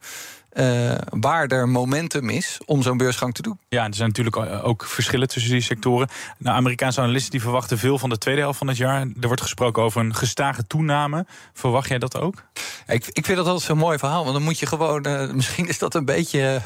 Uh, 0.54 0.94
waar 1.10 1.46
er 1.46 1.68
momentum 1.68 2.28
is 2.28 2.60
om 2.64 2.82
zo'n 2.82 2.96
beursgang 2.96 3.34
te 3.34 3.42
doen. 3.42 3.58
Ja, 3.68 3.86
er 3.86 3.94
zijn 3.94 4.08
natuurlijk 4.08 4.36
ook 4.64 4.84
verschillen 4.84 5.28
tussen 5.28 5.52
die 5.52 5.60
sectoren. 5.60 6.08
Nou, 6.38 6.56
Amerikaanse 6.56 7.00
analisten 7.00 7.30
die 7.30 7.40
verwachten 7.40 7.78
veel 7.78 7.98
van 7.98 8.08
de 8.08 8.18
tweede 8.18 8.40
helft 8.40 8.58
van 8.58 8.68
het 8.68 8.76
jaar. 8.76 9.00
Er 9.00 9.26
wordt 9.26 9.42
gesproken 9.42 9.82
over 9.82 10.00
een 10.00 10.14
gestage 10.14 10.66
toename. 10.66 11.26
Verwacht 11.52 11.88
jij 11.88 11.98
dat 11.98 12.18
ook? 12.18 12.42
Ik, 12.86 13.06
ik 13.06 13.24
vind 13.24 13.36
dat 13.36 13.46
altijd 13.46 13.64
zo'n 13.64 13.78
mooi 13.78 13.98
verhaal. 13.98 14.22
Want 14.22 14.34
dan 14.34 14.42
moet 14.42 14.58
je 14.58 14.66
gewoon. 14.66 15.06
Uh, 15.06 15.30
misschien 15.40 15.68
is 15.68 15.78
dat 15.78 15.94
een 15.94 16.04
beetje, 16.04 16.60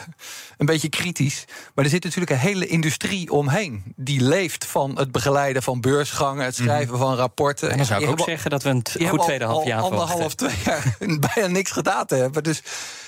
een 0.57 0.67
beetje 0.67 0.89
kritisch. 0.89 1.45
Maar 1.75 1.85
er 1.85 1.91
zit 1.91 2.05
natuurlijk 2.05 2.31
een 2.33 2.39
hele 2.39 2.67
industrie 2.67 3.31
omheen. 3.31 3.83
Die 3.97 4.21
leeft 4.21 4.67
van 4.67 4.99
het 4.99 5.13
begeleiden 5.13 5.63
van 5.63 5.81
beursgangen, 5.81 6.45
het 6.45 6.55
schrijven 6.55 6.95
mm. 6.95 7.01
van 7.01 7.15
rapporten. 7.15 7.71
En 7.71 7.77
dan 7.77 7.87
zou 7.87 8.03
ik 8.03 8.11
ook 8.11 8.21
zeggen 8.21 8.51
dat 8.51 8.63
we 8.63 8.69
een 8.69 9.09
goed 9.09 9.23
tweede 9.23 9.45
half 9.45 9.65
jaar 9.65 9.81
anderhalf, 9.81 10.35
twee 10.35 10.57
jaar 10.65 10.97
bijna 11.35 11.47
niks 11.47 11.71
gedaan 11.71 12.05
hebben. 12.07 12.43
Dus 12.43 12.63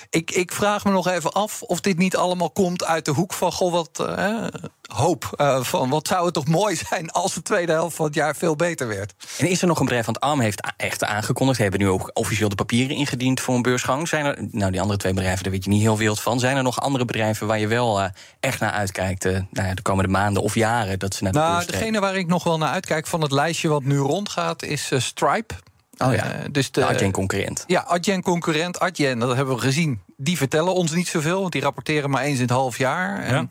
ik, 0.09 0.31
ik 0.31 0.51
vraag 0.51 0.85
me 0.85 0.91
nog 0.91 1.07
even 1.07 1.31
af 1.31 1.61
of 1.61 1.81
dit 1.81 1.97
niet 1.97 2.15
allemaal 2.15 2.49
komt 2.49 2.83
uit 2.83 3.05
de 3.05 3.11
hoek 3.11 3.33
van... 3.33 3.51
goh, 3.51 3.71
wat 3.71 3.99
uh, 4.01 4.45
hoop. 4.93 5.33
Uh, 5.37 5.63
van 5.63 5.89
wat 5.89 6.07
zou 6.07 6.25
het 6.25 6.33
toch 6.33 6.47
mooi 6.47 6.75
zijn 6.89 7.11
als 7.11 7.33
de 7.33 7.41
tweede 7.41 7.71
helft 7.71 7.95
van 7.95 8.05
het 8.05 8.15
jaar 8.15 8.35
veel 8.35 8.55
beter 8.55 8.87
werd. 8.87 9.13
En 9.37 9.47
is 9.47 9.61
er 9.61 9.67
nog 9.67 9.79
een 9.79 9.85
bedrijf, 9.85 10.05
want 10.05 10.19
ARM 10.19 10.39
heeft 10.39 10.73
echt 10.77 11.03
aangekondigd... 11.03 11.57
ze 11.57 11.63
hebben 11.63 11.81
nu 11.81 11.89
ook 11.89 12.11
officieel 12.13 12.49
de 12.49 12.55
papieren 12.55 12.95
ingediend 12.95 13.39
voor 13.39 13.55
een 13.55 13.61
beursgang. 13.61 14.07
Zijn 14.07 14.25
er, 14.25 14.47
nou 14.51 14.71
die 14.71 14.81
andere 14.81 14.99
twee 14.99 15.13
bedrijven, 15.13 15.43
daar 15.43 15.51
weet 15.51 15.63
je 15.63 15.69
niet 15.69 15.81
heel 15.81 15.97
veel 15.97 16.15
van. 16.15 16.39
Zijn 16.39 16.57
er 16.57 16.63
nog 16.63 16.81
andere 16.81 17.05
bedrijven 17.05 17.47
waar 17.47 17.59
je 17.59 17.67
wel 17.67 17.99
uh, 17.99 18.05
echt 18.39 18.59
naar 18.59 18.71
uitkijkt... 18.71 19.23
nou 19.23 19.67
ja, 19.67 19.73
de 19.73 19.81
komende 19.81 20.11
maanden 20.11 20.43
of 20.43 20.55
jaren 20.55 20.99
dat 20.99 21.15
ze 21.15 21.23
naar 21.23 21.31
de 21.31 21.39
nou, 21.39 21.65
Degene 21.65 21.99
waar 21.99 22.15
ik 22.15 22.27
nog 22.27 22.43
wel 22.43 22.57
naar 22.57 22.71
uitkijk 22.71 23.07
van 23.07 23.21
het 23.21 23.31
lijstje 23.31 23.67
wat 23.67 23.83
nu 23.83 23.97
rondgaat... 23.97 24.63
is 24.63 24.91
Stripe. 24.97 25.53
Oh 26.05 26.13
ja, 26.13 26.25
uh, 26.25 26.45
dus 26.51 26.71
de, 26.71 26.81
de 26.81 26.87
Adyen-concurrent. 26.87 27.63
Ja, 27.67 27.83
Adyen-concurrent. 27.83 28.79
Adyen, 28.79 29.19
dat 29.19 29.35
hebben 29.35 29.55
we 29.55 29.61
gezien. 29.61 30.01
Die 30.17 30.37
vertellen 30.37 30.73
ons 30.73 30.91
niet 30.91 31.07
zoveel, 31.07 31.39
want 31.41 31.51
die 31.51 31.61
rapporteren 31.61 32.09
maar 32.09 32.23
eens 32.23 32.35
in 32.35 32.41
het 32.41 32.51
half 32.51 32.77
jaar. 32.77 33.19
En, 33.23 33.47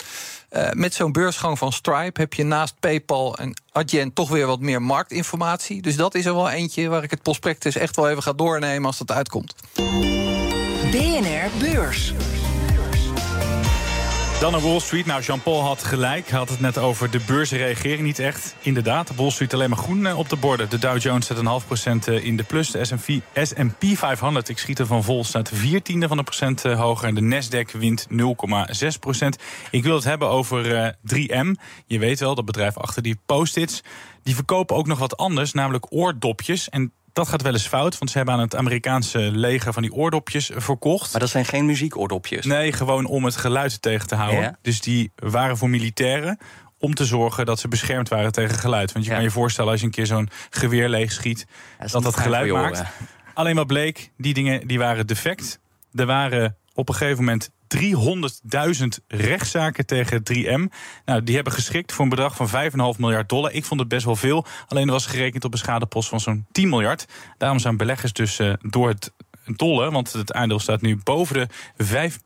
uh, 0.51 0.71
met 0.71 0.95
zo'n 0.95 1.13
beursgang 1.13 1.59
van 1.59 1.73
Stripe 1.73 2.21
heb 2.21 2.35
je 2.35 2.45
naast 2.45 2.75
PayPal 2.81 3.39
en 3.39 3.61
Adyen 3.73 4.13
toch 4.13 4.29
weer 4.29 4.47
wat 4.47 4.61
meer 4.61 4.83
marktinformatie. 4.83 5.83
Dus 5.83 5.97
dat 5.97 6.15
is 6.15 6.27
er 6.27 6.35
wel 6.35 6.51
eentje 6.51 6.89
waar 6.89 7.03
ik 7.03 7.11
het 7.11 7.23
prospectus 7.23 7.77
echt 7.77 7.97
wel 7.97 8.09
even 8.09 8.23
ga 8.23 8.33
doornemen 8.33 8.87
als 8.87 8.99
dat 8.99 9.13
uitkomt. 9.13 9.55
BNR 10.91 11.51
Beurs. 11.59 12.13
Dan 14.41 14.53
naar 14.53 14.61
Wall 14.61 14.81
Street. 14.81 15.07
Nou, 15.07 15.23
Jean-Paul 15.23 15.63
had 15.63 15.85
gelijk. 15.85 16.29
Hij 16.29 16.39
had 16.39 16.49
het 16.49 16.61
net 16.61 16.79
over 16.79 17.11
de 17.11 17.21
beurzen 17.27 17.59
reageren 17.59 18.05
niet 18.05 18.19
echt. 18.19 18.57
Inderdaad, 18.61 19.15
Wall 19.15 19.31
Street 19.31 19.55
alleen 19.55 19.69
maar 19.69 19.79
groen 19.79 20.15
op 20.15 20.29
de 20.29 20.37
borden. 20.37 20.71
De 20.71 20.79
Dow 20.79 20.99
Jones 20.99 21.25
staat 21.25 21.39
een 21.39 21.47
half 21.47 21.67
procent 21.67 22.07
in 22.07 22.37
de 22.37 22.43
plus. 22.43 22.71
De 22.71 22.85
S&P 22.85 23.85
500, 23.97 24.49
ik 24.49 24.59
schiet 24.59 24.79
er 24.79 24.87
van 24.87 25.05
vol, 25.05 25.25
staat 25.25 25.51
vier 25.55 25.83
tiende 25.83 26.09
van 26.09 26.19
een 26.19 26.25
procent 26.25 26.63
hoger. 26.63 27.09
En 27.09 27.15
de 27.15 27.21
Nasdaq 27.21 27.79
wint 27.79 28.07
0,6 28.11 28.89
procent. 29.01 29.37
Ik 29.71 29.83
wil 29.83 29.95
het 29.95 30.05
hebben 30.05 30.29
over 30.29 30.95
3M. 31.15 31.51
Je 31.87 31.99
weet 31.99 32.21
wel, 32.21 32.35
dat 32.35 32.45
bedrijf 32.45 32.77
achter 32.77 33.03
die 33.03 33.21
post-its. 33.27 33.83
Die 34.23 34.35
verkopen 34.35 34.77
ook 34.77 34.87
nog 34.87 34.99
wat 34.99 35.17
anders, 35.17 35.53
namelijk 35.53 35.93
oordopjes. 35.93 36.69
En 36.69 36.93
dat 37.19 37.29
gaat 37.29 37.43
wel 37.43 37.53
eens 37.53 37.67
fout, 37.67 37.99
want 37.99 38.11
ze 38.11 38.17
hebben 38.17 38.35
aan 38.35 38.41
het 38.41 38.57
Amerikaanse 38.57 39.19
leger 39.19 39.73
van 39.73 39.83
die 39.83 39.93
oordopjes 39.93 40.51
verkocht. 40.55 41.11
Maar 41.11 41.21
dat 41.21 41.31
zijn 41.31 41.45
geen 41.45 41.67
muziekoordopjes? 41.67 42.45
Nee, 42.45 42.73
gewoon 42.73 43.07
om 43.07 43.25
het 43.25 43.37
geluid 43.37 43.83
tegen 43.83 44.07
te 44.07 44.15
houden. 44.15 44.41
Ja. 44.41 44.59
Dus 44.63 44.81
die 44.81 45.13
waren 45.15 45.57
voor 45.57 45.71
militairen 45.71 46.39
om 46.79 46.95
te 46.95 47.05
zorgen 47.05 47.47
dat 47.47 47.61
ze 47.61 47.69
beschermd 47.69 48.09
waren 48.09 48.33
tegen 48.33 48.59
geluid. 48.59 48.93
Want 48.93 49.05
je 49.05 49.11
ja. 49.11 49.17
kan 49.17 49.27
je 49.27 49.33
voorstellen 49.33 49.71
als 49.71 49.81
je 49.81 49.87
een 49.87 49.93
keer 49.93 50.07
zo'n 50.07 50.29
geweer 50.51 50.89
leeg 50.89 51.13
schiet, 51.13 51.47
ja, 51.79 51.87
dat 51.87 52.03
dat 52.03 52.17
geluid 52.17 52.53
maakt. 52.53 52.83
Alleen 53.35 53.57
wat 53.57 53.67
bleek, 53.67 54.11
die 54.17 54.35
dingen 54.35 54.67
die 54.67 54.79
waren 54.79 55.07
defect. 55.07 55.59
Er 55.93 56.07
waren 56.07 56.57
op 56.75 56.89
een 56.89 56.95
gegeven 56.95 57.25
moment 57.25 57.51
300.000 57.77 59.05
rechtszaken 59.07 59.87
tegen 59.87 60.23
3M. 60.33 60.75
Nou, 61.05 61.23
die 61.23 61.35
hebben 61.35 61.53
geschikt 61.53 61.93
voor 61.93 62.05
een 62.05 62.11
bedrag 62.11 62.37
van 62.37 62.49
5,5 62.95 62.99
miljard 62.99 63.29
dollar. 63.29 63.53
Ik 63.53 63.65
vond 63.65 63.81
het 63.81 63.89
best 63.89 64.05
wel 64.05 64.17
veel. 64.17 64.47
Alleen 64.69 64.87
er 64.87 64.93
was 64.93 65.07
gerekend 65.07 65.45
op 65.45 65.53
een 65.53 65.59
schadepost 65.59 66.09
van 66.09 66.21
zo'n 66.21 66.47
10 66.53 66.69
miljard. 66.69 67.07
Daarom 67.39 67.59
zijn 67.59 67.77
beleggers 67.77 68.13
dus 68.13 68.39
uh, 68.39 68.53
door 68.61 68.89
het 68.89 69.13
tollen, 69.57 69.93
want 69.93 70.13
het 70.13 70.33
aandeel 70.33 70.59
staat 70.59 70.81
nu 70.81 71.01
boven 71.05 71.35
de 71.77 71.85
5 71.85 72.23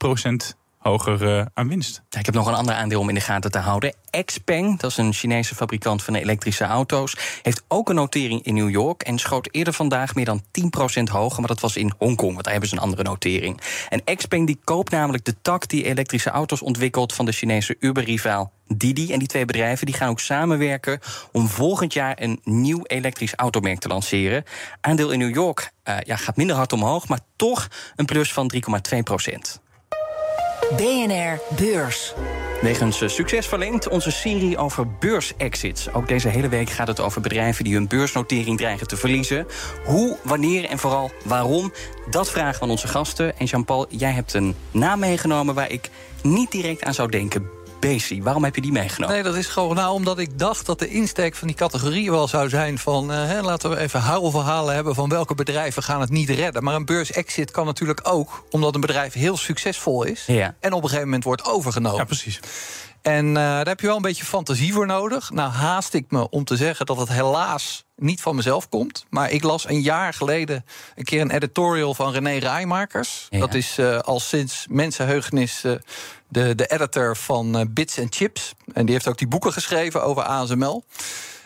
hoger 0.83 1.23
uh, 1.23 1.45
aan 1.55 1.69
winst. 1.69 2.03
Ik 2.11 2.27
heb 2.27 2.35
nog 2.35 2.47
een 2.47 2.55
ander 2.55 2.75
aandeel 2.75 3.01
om 3.01 3.09
in 3.09 3.15
de 3.15 3.21
gaten 3.21 3.51
te 3.51 3.59
houden. 3.59 3.95
Xpeng, 4.25 4.79
dat 4.79 4.91
is 4.91 4.97
een 4.97 5.13
Chinese 5.13 5.55
fabrikant 5.55 6.03
van 6.03 6.15
elektrische 6.15 6.65
auto's, 6.65 7.17
heeft 7.43 7.63
ook 7.69 7.89
een 7.89 7.95
notering 7.95 8.43
in 8.43 8.55
New 8.55 8.71
York 8.71 9.03
en 9.03 9.19
schoot 9.19 9.49
eerder 9.51 9.73
vandaag 9.73 10.15
meer 10.15 10.25
dan 10.25 10.43
10% 10.43 11.03
hoger, 11.11 11.39
maar 11.39 11.49
dat 11.49 11.61
was 11.61 11.77
in 11.77 11.93
Hongkong, 11.99 12.33
want 12.33 12.43
daar 12.43 12.53
hebben 12.53 12.71
ze 12.71 12.77
een 12.77 12.83
andere 12.83 13.03
notering. 13.03 13.61
En 13.89 14.17
Xpeng 14.17 14.47
die 14.47 14.61
koopt 14.65 14.91
namelijk 14.91 15.25
de 15.25 15.35
tak 15.43 15.69
die 15.69 15.85
elektrische 15.85 16.31
auto's 16.31 16.63
ontwikkelt 16.63 17.13
van 17.13 17.25
de 17.25 17.33
Chinese 17.33 17.77
Uber-rivaal 17.81 18.53
Didi. 18.77 19.13
En 19.13 19.19
die 19.19 19.29
twee 19.29 19.45
bedrijven 19.45 19.87
die 19.87 19.95
gaan 19.95 20.09
ook 20.09 20.21
samenwerken 20.21 20.99
om 21.33 21.49
volgend 21.49 21.93
jaar 21.93 22.17
een 22.21 22.41
nieuw 22.45 22.81
elektrisch 22.83 23.35
automerk 23.35 23.79
te 23.79 23.89
lanceren. 23.89 24.45
Aandeel 24.81 25.11
in 25.11 25.19
New 25.19 25.35
York 25.35 25.73
uh, 25.85 25.97
ja, 26.05 26.17
gaat 26.17 26.37
minder 26.37 26.57
hard 26.57 26.73
omhoog, 26.73 27.09
maar 27.09 27.21
toch 27.37 27.69
een 27.97 28.05
plus 28.05 28.33
van 28.33 28.53
3,2 28.95 28.99
procent. 29.03 29.61
BNR 30.71 31.41
Beurs. 31.57 32.15
Wegens 32.63 33.01
eh, 33.01 33.09
succes 33.09 33.47
verlengd 33.47 33.89
onze 33.89 34.11
serie 34.11 34.59
over 34.59 34.87
beursexits. 34.99 35.93
Ook 35.93 36.09
deze 36.09 36.29
hele 36.29 36.49
week 36.49 36.71
gaat 36.71 36.87
het 36.87 37.01
over 37.01 37.21
bedrijven 37.21 37.65
die 37.65 37.75
hun 37.75 37.89
beursnotering 37.89 38.59
dreigen 38.59 38.87
te 38.87 38.97
verliezen. 38.97 39.47
Hoe, 39.85 40.19
wanneer 40.23 40.65
en 40.65 40.79
vooral 40.79 41.11
waarom, 41.25 41.73
dat 42.11 42.31
vragen 42.31 42.59
we 42.59 42.65
aan 42.65 42.71
onze 42.71 42.89
gasten. 42.89 43.39
En 43.39 43.47
Jean-Paul, 43.47 43.87
jij 43.89 44.13
hebt 44.13 44.35
een 44.35 44.55
naam 44.71 44.99
meegenomen 44.99 45.55
waar 45.55 45.71
ik 45.71 45.91
niet 46.23 46.51
direct 46.51 46.85
aan 46.85 46.95
zou 46.95 47.09
denken. 47.11 47.51
Waarom 48.23 48.45
heb 48.45 48.55
je 48.55 48.61
die 48.61 48.73
meegenomen? 48.73 49.15
Nee, 49.15 49.25
dat 49.25 49.37
is 49.37 49.47
gewoon 49.47 49.75
nou, 49.75 49.93
omdat 49.93 50.19
ik 50.19 50.39
dacht 50.39 50.67
dat 50.67 50.79
de 50.79 50.89
insteek 50.89 51.35
van 51.35 51.49
die 51.49 51.57
categorie 51.57 52.11
wel 52.11 52.29
zou 52.29 52.49
zijn 52.49 52.79
van... 52.79 53.11
Uh, 53.11 53.27
hè, 53.27 53.41
laten 53.41 53.71
we 53.71 53.79
even 53.79 54.01
huilverhalen 54.01 54.75
hebben 54.75 54.95
van 54.95 55.09
welke 55.09 55.35
bedrijven 55.35 55.83
gaan 55.83 56.01
het 56.01 56.11
niet 56.11 56.29
redden. 56.29 56.65
Maar 56.65 56.75
een 56.75 56.85
beursexit 56.85 57.51
kan 57.51 57.67
natuurlijk 57.67 58.01
ook 58.03 58.45
omdat 58.51 58.75
een 58.75 58.81
bedrijf 58.81 59.13
heel 59.13 59.37
succesvol 59.37 60.05
is... 60.05 60.25
Ja. 60.27 60.55
en 60.61 60.73
op 60.73 60.83
een 60.83 60.89
gegeven 60.89 61.05
moment 61.05 61.25
wordt 61.25 61.45
overgenomen. 61.45 61.99
Ja, 61.99 62.05
precies. 62.05 62.41
En 63.03 63.27
uh, 63.27 63.35
daar 63.35 63.67
heb 63.67 63.81
je 63.81 63.87
wel 63.87 63.97
een 63.97 64.03
beetje 64.03 64.25
fantasie 64.25 64.73
voor 64.73 64.87
nodig. 64.87 65.31
Nou 65.31 65.51
haast 65.51 65.95
ik 65.95 66.05
me 66.09 66.31
om 66.31 66.45
te 66.45 66.57
zeggen 66.57 66.87
dat 66.87 66.97
het 66.97 67.09
helaas 67.09 67.85
niet 67.97 68.21
van 68.21 68.37
mezelf 68.37 68.69
komt. 68.69 69.07
Maar 69.11 69.31
ik 69.31 69.43
las 69.43 69.69
een 69.69 69.81
jaar 69.81 70.15
geleden 70.15 70.65
een 70.95 71.05
keer 71.05 71.21
een 71.21 71.31
editorial 71.31 71.95
van 71.95 72.13
René 72.13 72.39
Rijmakers. 72.39 73.27
Ja. 73.31 73.39
Dat 73.39 73.55
is 73.55 73.79
uh, 73.79 73.99
al 73.99 74.21
sinds 74.21 74.67
mensenheugenis 74.71 75.65
uh, 75.65 75.73
de, 76.33 76.55
de 76.55 76.67
editor 76.67 77.17
van 77.17 77.69
Bits 77.71 77.99
and 77.99 78.15
Chips. 78.15 78.55
En 78.73 78.85
die 78.85 78.95
heeft 78.95 79.09
ook 79.09 79.19
die 79.19 79.29
boeken 79.29 79.53
geschreven 79.53 80.03
over 80.03 80.23
ASML. 80.23 80.85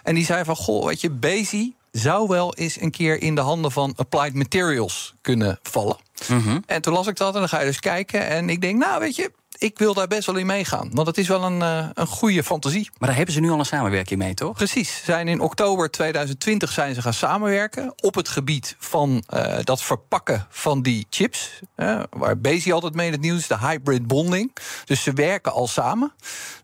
En 0.03 0.15
die 0.15 0.25
zei 0.25 0.45
van, 0.45 0.57
goh, 0.57 0.87
weet 0.87 1.01
je, 1.01 1.11
Bezi 1.11 1.75
zou 1.91 2.29
wel 2.29 2.55
eens 2.55 2.81
een 2.81 2.91
keer 2.91 3.23
in 3.23 3.35
de 3.35 3.41
handen 3.41 3.73
van 3.73 3.93
Applied 3.97 4.35
Materials 4.35 5.15
kunnen 5.21 5.59
vallen. 5.63 5.97
Mm 6.29 6.41
-hmm. 6.41 6.63
En 6.67 6.83
toen 6.83 6.93
las 6.93 7.07
ik 7.07 7.17
dat 7.17 7.35
en 7.35 7.41
dan 7.41 7.49
ga 7.49 7.61
je 7.61 7.67
dus 7.67 7.81
kijken. 7.81 8.27
En 8.27 8.51
ik 8.51 8.61
denk, 8.61 8.79
nou 8.79 9.01
weet 9.01 9.17
je, 9.17 9.33
ik 9.59 9.79
wil 9.79 9.95
daar 9.95 10.07
best 10.07 10.27
wel 10.27 10.37
in 10.37 10.47
meegaan. 10.47 10.91
Want 10.93 11.07
het 11.07 11.19
is 11.19 11.29
wel 11.29 11.43
een, 11.43 11.61
uh, 11.61 11.89
een 11.95 12.07
goede 12.07 12.45
fantasie. 12.45 12.91
Maar 12.99 13.09
daar 13.09 13.17
hebben 13.17 13.35
ze 13.35 13.41
nu 13.41 13.51
al 13.51 13.59
een 13.59 13.67
samenwerking 13.67 14.21
mee, 14.21 14.35
toch? 14.35 14.57
Precies. 14.57 15.03
Zijn 15.05 15.29
in 15.29 15.41
oktober 15.41 15.91
2020 15.91 16.73
zijn 16.73 16.95
ze 16.95 17.03
gaan 17.03 17.15
samenwerken 17.15 17.93
op 18.03 18.15
het 18.15 18.29
gebied 18.29 18.77
van 18.79 19.25
uh, 19.35 19.57
dat 19.63 19.83
verpakken 19.83 20.47
van 20.49 20.83
die 20.83 21.07
chips. 21.11 21.61
Uh, 21.77 22.03
waar 22.11 22.39
Bezi 22.39 22.73
altijd 22.73 22.95
mee 22.95 23.07
in 23.07 23.13
het 23.13 23.21
nieuws 23.21 23.39
is, 23.39 23.47
de 23.47 23.59
hybrid 23.59 24.07
bonding. 24.07 24.57
Dus 24.85 25.03
ze 25.03 25.13
werken 25.13 25.53
al 25.53 25.67
samen. 25.67 26.13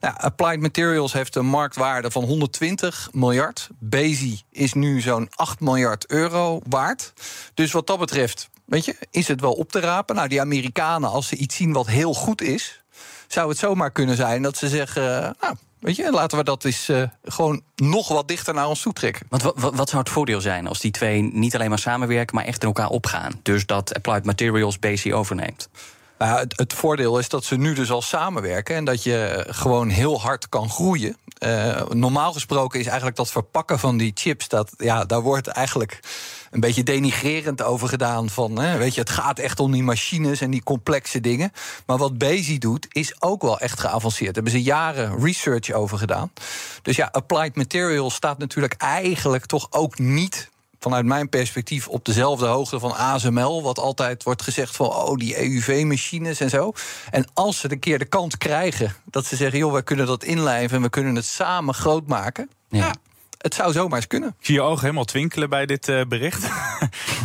Nou, 0.00 0.14
Applied 0.16 0.60
Materials 0.60 1.12
heeft 1.12 1.36
een 1.36 1.46
marktwaarde 1.46 2.10
van 2.10 2.24
120 2.24 3.08
miljard. 3.12 3.68
Bezi 3.78 4.42
is 4.50 4.72
nu 4.72 5.00
zo'n 5.00 5.28
8 5.34 5.60
miljard 5.60 6.06
euro 6.10 6.60
waard. 6.68 7.12
Dus 7.54 7.72
wat 7.72 7.86
dat 7.86 7.98
betreft, 7.98 8.50
weet 8.72 8.84
je, 8.84 8.96
is 9.10 9.28
het 9.28 9.40
wel 9.40 9.52
op 9.52 9.72
te 9.72 9.80
rapen. 9.80 10.16
Nou, 10.16 10.28
die 10.28 10.40
Amerikanen, 10.40 11.10
als 11.10 11.28
ze 11.28 11.36
iets 11.36 11.56
zien 11.56 11.72
wat 11.72 11.86
heel 11.86 12.14
goed 12.14 12.42
is 12.42 12.82
zou 13.32 13.48
het 13.48 13.58
zomaar 13.58 13.90
kunnen 13.90 14.16
zijn 14.16 14.42
dat 14.42 14.56
ze 14.56 14.68
zeggen: 14.68 15.02
uh, 15.02 15.30
Nou, 15.40 15.56
weet 15.78 15.96
je, 15.96 16.10
laten 16.10 16.38
we 16.38 16.44
dat 16.44 16.64
eens 16.64 16.88
uh, 16.88 17.02
gewoon 17.24 17.62
nog 17.76 18.08
wat 18.08 18.28
dichter 18.28 18.54
naar 18.54 18.68
ons 18.68 18.82
toe 18.82 18.92
trekken. 18.92 19.26
Want 19.28 19.42
wat, 19.42 19.54
wat, 19.56 19.88
zou 19.88 20.02
het 20.02 20.12
voordeel 20.12 20.40
zijn 20.40 20.66
als 20.66 20.80
die 20.80 20.90
twee 20.90 21.22
niet 21.22 21.54
alleen 21.54 21.68
maar 21.68 21.78
samenwerken, 21.78 22.34
maar 22.34 22.44
echt 22.44 22.60
in 22.60 22.66
elkaar 22.66 22.88
opgaan? 22.88 23.40
Dus 23.42 23.66
dat 23.66 23.94
Applied 23.94 24.24
Materials 24.24 24.78
Bezi 24.78 25.14
overneemt. 25.14 25.68
Nou, 26.18 26.38
het, 26.38 26.58
het, 26.58 26.72
voordeel 26.72 27.18
is 27.18 27.28
dat 27.28 27.44
ze 27.44 27.56
nu 27.56 27.74
dus 27.74 27.90
al 27.90 28.02
samenwerken 28.02 28.76
en 28.76 28.84
dat 28.84 29.02
je 29.02 29.46
gewoon 29.48 29.88
heel 29.88 30.20
hard 30.20 30.48
kan 30.48 30.70
groeien. 30.70 31.16
Uh, 31.38 31.82
normaal 31.88 32.32
gesproken 32.32 32.80
is 32.80 32.86
eigenlijk 32.86 33.16
dat 33.16 33.30
verpakken 33.30 33.78
van 33.78 33.96
die 33.96 34.12
chips, 34.14 34.48
dat, 34.48 34.72
ja, 34.76 35.04
daar 35.04 35.20
wordt 35.20 35.46
eigenlijk 35.46 36.00
een 36.52 36.60
beetje 36.60 36.82
denigrerend 36.82 37.62
over 37.62 37.88
gedaan. 37.88 38.30
Van, 38.30 38.58
hè, 38.58 38.78
weet 38.78 38.94
je, 38.94 39.00
het 39.00 39.10
gaat 39.10 39.38
echt 39.38 39.60
om 39.60 39.72
die 39.72 39.82
machines 39.82 40.40
en 40.40 40.50
die 40.50 40.62
complexe 40.62 41.20
dingen. 41.20 41.52
Maar 41.86 41.98
wat 41.98 42.18
Bezi 42.18 42.58
doet, 42.58 42.86
is 42.88 43.14
ook 43.18 43.42
wel 43.42 43.58
echt 43.58 43.80
geavanceerd. 43.80 44.34
Daar 44.34 44.42
hebben 44.42 44.60
ze 44.60 44.62
jaren 44.62 45.24
research 45.24 45.70
over 45.70 45.98
gedaan. 45.98 46.32
Dus 46.82 46.96
ja, 46.96 47.08
Applied 47.12 47.56
Materials 47.56 48.14
staat 48.14 48.38
natuurlijk 48.38 48.74
eigenlijk 48.78 49.46
toch 49.46 49.66
ook 49.70 49.98
niet 49.98 50.50
vanuit 50.78 51.04
mijn 51.04 51.28
perspectief 51.28 51.88
op 51.88 52.04
dezelfde 52.04 52.46
hoogte 52.46 52.78
van 52.78 52.96
ASML. 52.96 53.62
Wat 53.62 53.78
altijd 53.78 54.22
wordt 54.22 54.42
gezegd 54.42 54.76
van 54.76 54.86
oh, 54.86 55.16
die 55.16 55.36
EUV-machines 55.36 56.40
en 56.40 56.50
zo. 56.50 56.72
En 57.10 57.24
als 57.34 57.58
ze 57.58 57.70
een 57.70 57.78
keer 57.78 57.98
de 57.98 58.04
kans 58.04 58.38
krijgen 58.38 58.94
dat 59.04 59.26
ze 59.26 59.36
zeggen: 59.36 59.58
joh, 59.58 59.72
wij 59.72 59.82
kunnen 59.82 60.06
dat 60.06 60.24
inlijven 60.24 60.76
en 60.76 60.82
we 60.82 60.88
kunnen 60.88 61.14
het 61.14 61.24
samen 61.24 61.74
groot 61.74 62.06
maken. 62.06 62.50
Ja. 62.68 62.78
ja 62.78 62.94
het 63.42 63.54
zou 63.54 63.72
zomaar 63.72 63.96
eens 63.96 64.06
kunnen. 64.06 64.28
Ik 64.38 64.46
zie 64.46 64.54
je 64.54 64.60
ogen 64.60 64.80
helemaal 64.80 65.04
twinkelen 65.04 65.50
bij 65.50 65.66
dit 65.66 65.88
uh, 65.88 66.04
bericht. 66.08 66.48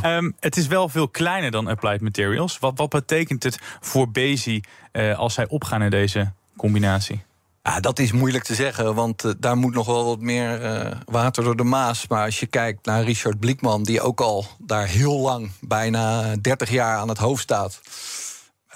um, 0.04 0.36
het 0.40 0.58
is 0.58 0.68
wel 0.68 0.90
veel 0.90 1.10
kleiner 1.10 1.52
dan 1.52 1.68
Applied 1.68 2.02
Materials. 2.02 2.60
Wat, 2.60 2.74
wat 2.76 2.90
betekent 2.90 3.44
het 3.44 3.60
voor 3.80 4.12
Bezi 4.12 4.62
uh, 4.94 5.18
als 5.18 5.34
zij 5.34 5.48
opgaan 5.48 5.82
in 5.82 5.90
deze 5.90 6.32
combinatie? 6.58 7.26
Ja, 7.64 7.80
dat 7.80 8.00
is 8.00 8.12
moeilijk 8.12 8.44
te 8.44 8.56
zeggen, 8.56 8.96
want 8.96 9.26
uh, 9.26 9.32
daar 9.38 9.58
moet 9.58 9.74
nog 9.74 9.86
wel 9.86 10.06
wat 10.06 10.20
meer 10.20 10.64
uh, 10.64 10.92
water 11.06 11.44
door 11.44 11.56
de 11.56 11.64
Maas. 11.64 12.08
Maar 12.08 12.26
als 12.26 12.40
je 12.40 12.46
kijkt 12.46 12.86
naar 12.86 13.04
Richard 13.04 13.40
Blikman, 13.40 13.84
die 13.84 14.02
ook 14.02 14.22
al 14.22 14.46
daar 14.60 14.88
heel 14.88 15.20
lang, 15.20 15.52
bijna 15.62 16.36
30 16.42 16.70
jaar 16.70 16.98
aan 16.98 17.10
het 17.10 17.18
hoofd 17.18 17.44
staat. 17.44 17.82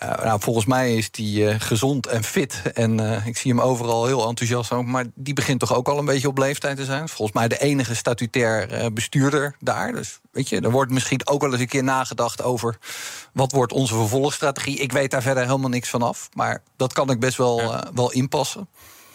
Uh, 0.03 0.23
nou, 0.23 0.39
volgens 0.39 0.65
mij 0.65 0.95
is 0.95 1.11
die 1.11 1.43
uh, 1.43 1.55
gezond 1.57 2.07
en 2.07 2.23
fit. 2.23 2.61
En 2.73 3.01
uh, 3.01 3.25
ik 3.25 3.37
zie 3.37 3.51
hem 3.51 3.61
overal 3.61 4.05
heel 4.05 4.27
enthousiast 4.27 4.71
over. 4.71 4.89
Maar 4.89 5.05
die 5.15 5.33
begint 5.33 5.59
toch 5.59 5.75
ook 5.75 5.87
al 5.87 5.97
een 5.97 6.05
beetje 6.05 6.27
op 6.27 6.37
leeftijd 6.37 6.77
te 6.77 6.85
zijn. 6.85 7.09
Volgens 7.09 7.37
mij 7.37 7.47
de 7.47 7.59
enige 7.59 7.95
statutair 7.95 8.93
bestuurder 8.93 9.55
daar. 9.59 9.93
Dus 9.93 10.19
weet 10.31 10.49
je, 10.49 10.61
er 10.61 10.71
wordt 10.71 10.91
misschien 10.91 11.27
ook 11.27 11.41
wel 11.41 11.51
eens 11.51 11.61
een 11.61 11.67
keer 11.67 11.83
nagedacht 11.83 12.43
over... 12.43 12.77
wat 13.33 13.51
wordt 13.51 13.73
onze 13.73 13.95
vervolgstrategie. 13.95 14.77
Ik 14.77 14.91
weet 14.91 15.11
daar 15.11 15.21
verder 15.21 15.45
helemaal 15.45 15.69
niks 15.69 15.89
van 15.89 16.01
af. 16.01 16.29
Maar 16.33 16.63
dat 16.77 16.93
kan 16.93 17.09
ik 17.09 17.19
best 17.19 17.37
wel, 17.37 17.75
wel 17.93 18.11
inpassen. 18.11 18.67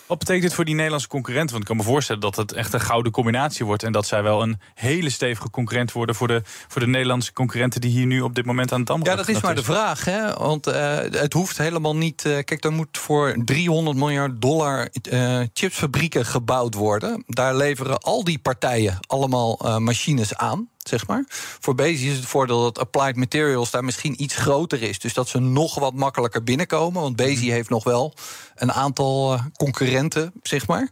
Wat 0.07 0.19
betekent 0.19 0.45
dit 0.45 0.55
voor 0.55 0.64
die 0.64 0.75
Nederlandse 0.75 1.09
concurrenten? 1.09 1.51
Want 1.51 1.62
ik 1.62 1.69
kan 1.69 1.77
me 1.77 1.92
voorstellen 1.92 2.21
dat 2.21 2.37
het 2.37 2.53
echt 2.53 2.73
een 2.73 2.81
gouden 2.81 3.12
combinatie 3.12 3.64
wordt. 3.64 3.83
En 3.83 3.92
dat 3.92 4.07
zij 4.07 4.23
wel 4.23 4.42
een 4.42 4.61
hele 4.75 5.11
stevige 5.11 5.51
concurrent 5.51 5.92
worden 5.92 6.14
voor 6.14 6.29
de, 6.29 6.42
voor 6.45 6.81
de 6.81 6.87
Nederlandse 6.87 7.33
concurrenten 7.33 7.81
die 7.81 7.90
hier 7.90 8.07
nu 8.07 8.21
op 8.21 8.35
dit 8.35 8.45
moment 8.45 8.73
aan 8.73 8.79
het 8.79 8.88
dammen 8.88 9.09
Ja, 9.09 9.16
dat 9.16 9.29
is 9.29 9.40
maar 9.40 9.55
de 9.55 9.62
vraag. 9.62 10.05
Hè? 10.05 10.35
Want 10.35 10.69
uh, 10.69 10.97
het 11.11 11.33
hoeft 11.33 11.59
helemaal 11.59 11.97
niet. 11.97 12.25
Uh, 12.25 12.38
kijk, 12.45 12.64
er 12.64 12.73
moet 12.73 12.99
voor 12.99 13.37
300 13.45 13.97
miljard 13.97 14.40
dollar 14.40 14.88
uh, 15.11 15.40
chipsfabrieken 15.53 16.27
gebouwd 16.27 16.75
worden. 16.75 17.25
Daar 17.27 17.57
leveren 17.57 17.99
al 17.99 18.25
die 18.25 18.38
partijen 18.38 18.99
allemaal 19.07 19.81
machines 19.81 20.35
aan 20.35 20.69
zeg 20.88 21.07
maar. 21.07 21.25
Voor 21.61 21.75
Bezi 21.75 22.11
is 22.11 22.16
het 22.16 22.27
voordeel 22.27 22.62
dat 22.62 22.79
Applied 22.79 23.16
Materials 23.16 23.70
daar 23.70 23.85
misschien 23.85 24.22
iets 24.22 24.37
groter 24.37 24.83
is. 24.83 24.99
Dus 24.99 25.14
dat 25.14 25.29
ze 25.29 25.38
nog 25.38 25.75
wat 25.75 25.94
makkelijker 25.94 26.44
binnenkomen. 26.44 27.03
Want 27.03 27.16
Bezi 27.16 27.51
heeft 27.51 27.68
nog 27.68 27.85
wel 27.85 28.14
een 28.55 28.72
aantal 28.72 29.35
uh, 29.35 29.40
concurrenten, 29.57 30.33
zeg 30.42 30.66
maar. 30.66 30.88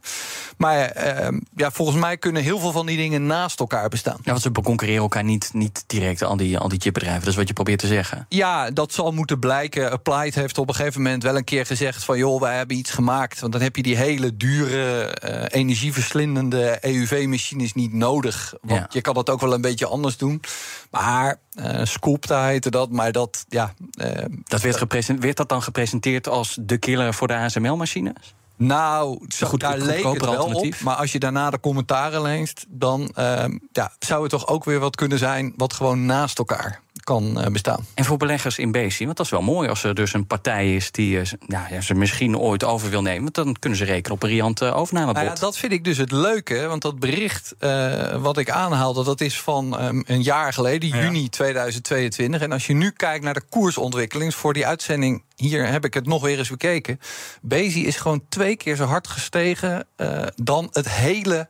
Maar 0.57 1.05
uh, 1.05 1.39
ja, 1.55 1.71
volgens 1.71 1.97
mij 1.97 2.17
kunnen 2.17 2.43
heel 2.43 2.59
veel 2.59 2.71
van 2.71 2.85
die 2.85 2.97
dingen 2.97 3.25
naast 3.25 3.59
elkaar 3.59 3.89
bestaan. 3.89 4.17
Ja, 4.23 4.31
want 4.31 4.41
ze 4.41 4.51
concurreren 4.51 5.01
elkaar 5.01 5.23
niet, 5.23 5.49
niet 5.53 5.83
direct, 5.87 6.23
al 6.23 6.37
die, 6.37 6.57
al 6.57 6.67
die 6.67 6.81
chipbedrijven. 6.81 7.19
Dat 7.19 7.29
is 7.29 7.35
wat 7.35 7.47
je 7.47 7.53
probeert 7.53 7.79
te 7.79 7.87
zeggen. 7.87 8.25
Ja, 8.29 8.71
dat 8.71 8.93
zal 8.93 9.11
moeten 9.11 9.39
blijken. 9.39 9.91
Applied 9.91 10.35
heeft 10.35 10.57
op 10.57 10.67
een 10.67 10.75
gegeven 10.75 11.01
moment 11.01 11.23
wel 11.23 11.35
een 11.35 11.43
keer 11.43 11.65
gezegd 11.65 12.03
van... 12.03 12.17
joh, 12.17 12.41
wij 12.41 12.57
hebben 12.57 12.77
iets 12.77 12.91
gemaakt. 12.91 13.39
Want 13.39 13.51
dan 13.51 13.61
heb 13.61 13.75
je 13.75 13.83
die 13.83 13.97
hele 13.97 14.37
dure, 14.37 15.17
uh, 15.23 15.43
energieverslindende 15.47 16.79
EUV-machines 16.79 17.73
niet 17.73 17.93
nodig. 17.93 18.53
Want 18.61 18.79
ja. 18.79 18.87
je 18.89 19.01
kan 19.01 19.13
dat 19.13 19.29
ook 19.29 19.41
wel 19.41 19.53
een 19.53 19.61
beetje 19.61 19.84
anders 19.85 20.17
doen. 20.17 20.41
Maar 20.89 21.39
uh, 21.59 21.79
Sculpta 21.83 22.45
heette 22.45 22.69
dat, 22.69 22.89
maar 22.89 23.11
dat, 23.11 23.45
ja... 23.49 23.73
Uh, 24.01 24.11
dat 24.43 24.61
werd, 24.61 25.19
werd 25.19 25.37
dat 25.37 25.49
dan 25.49 25.61
gepresenteerd 25.61 26.27
als 26.27 26.57
de 26.61 26.77
killer 26.77 27.13
voor 27.13 27.27
de 27.27 27.35
ASML-machines? 27.35 28.35
Nou, 28.57 29.25
zo, 29.27 29.47
goed, 29.47 29.59
daar 29.59 29.77
leek 29.77 30.03
het 30.03 30.25
wel 30.25 30.45
op. 30.45 30.79
Maar 30.79 30.95
als 30.95 31.11
je 31.11 31.19
daarna 31.19 31.49
de 31.49 31.59
commentaren 31.59 32.21
leest... 32.21 32.65
dan 32.69 33.13
uh, 33.19 33.45
ja, 33.71 33.91
zou 33.99 34.21
het 34.21 34.31
toch 34.31 34.47
ook 34.47 34.63
weer 34.63 34.79
wat 34.79 34.95
kunnen 34.95 35.17
zijn... 35.17 35.53
wat 35.55 35.73
gewoon 35.73 36.05
naast 36.05 36.37
elkaar 36.37 36.83
kan 37.05 37.41
eh, 37.41 37.51
bestaan. 37.51 37.85
En 37.93 38.05
voor 38.05 38.17
beleggers 38.17 38.57
in 38.57 38.71
Bezi, 38.71 39.05
want 39.05 39.17
dat 39.17 39.25
is 39.25 39.31
wel 39.31 39.41
mooi 39.41 39.69
als 39.69 39.83
er 39.83 39.95
dus 39.95 40.13
een 40.13 40.27
partij 40.27 40.75
is 40.75 40.91
die 40.91 41.19
eh, 41.19 41.25
ja, 41.47 41.67
ja, 41.69 41.81
ze 41.81 41.93
misschien 41.93 42.37
ooit 42.37 42.63
over 42.63 42.89
wil 42.89 43.01
nemen. 43.01 43.21
Want 43.21 43.35
dan 43.35 43.55
kunnen 43.59 43.79
ze 43.79 43.85
rekenen 43.85 44.11
op 44.11 44.23
een 44.23 44.29
riant 44.29 44.61
uh, 44.61 44.77
overnamebod. 44.77 45.15
Nou 45.15 45.27
ja, 45.27 45.41
dat 45.41 45.57
vind 45.57 45.71
ik 45.71 45.83
dus 45.83 45.97
het 45.97 46.11
leuke, 46.11 46.67
want 46.67 46.81
dat 46.81 46.99
bericht 46.99 47.55
uh, 47.59 48.21
wat 48.21 48.37
ik 48.37 48.49
aanhaalde, 48.49 49.03
dat 49.03 49.21
is 49.21 49.41
van 49.41 49.83
um, 49.83 50.03
een 50.07 50.21
jaar 50.21 50.53
geleden, 50.53 50.89
ja. 50.89 51.01
juni 51.01 51.29
2022. 51.29 52.41
En 52.41 52.51
als 52.51 52.67
je 52.67 52.73
nu 52.73 52.91
kijkt 52.91 53.23
naar 53.23 53.33
de 53.33 53.45
koersontwikkeling 53.49 54.35
voor 54.35 54.53
die 54.53 54.67
uitzending, 54.67 55.23
hier 55.35 55.67
heb 55.67 55.85
ik 55.85 55.93
het 55.93 56.05
nog 56.05 56.21
weer 56.21 56.37
eens 56.37 56.49
bekeken. 56.49 56.99
Bezi 57.41 57.85
is 57.85 57.95
gewoon 57.95 58.21
twee 58.29 58.55
keer 58.55 58.75
zo 58.75 58.85
hard 58.85 59.07
gestegen 59.07 59.87
uh, 59.97 60.21
dan 60.35 60.67
het 60.71 60.89
hele, 60.89 61.49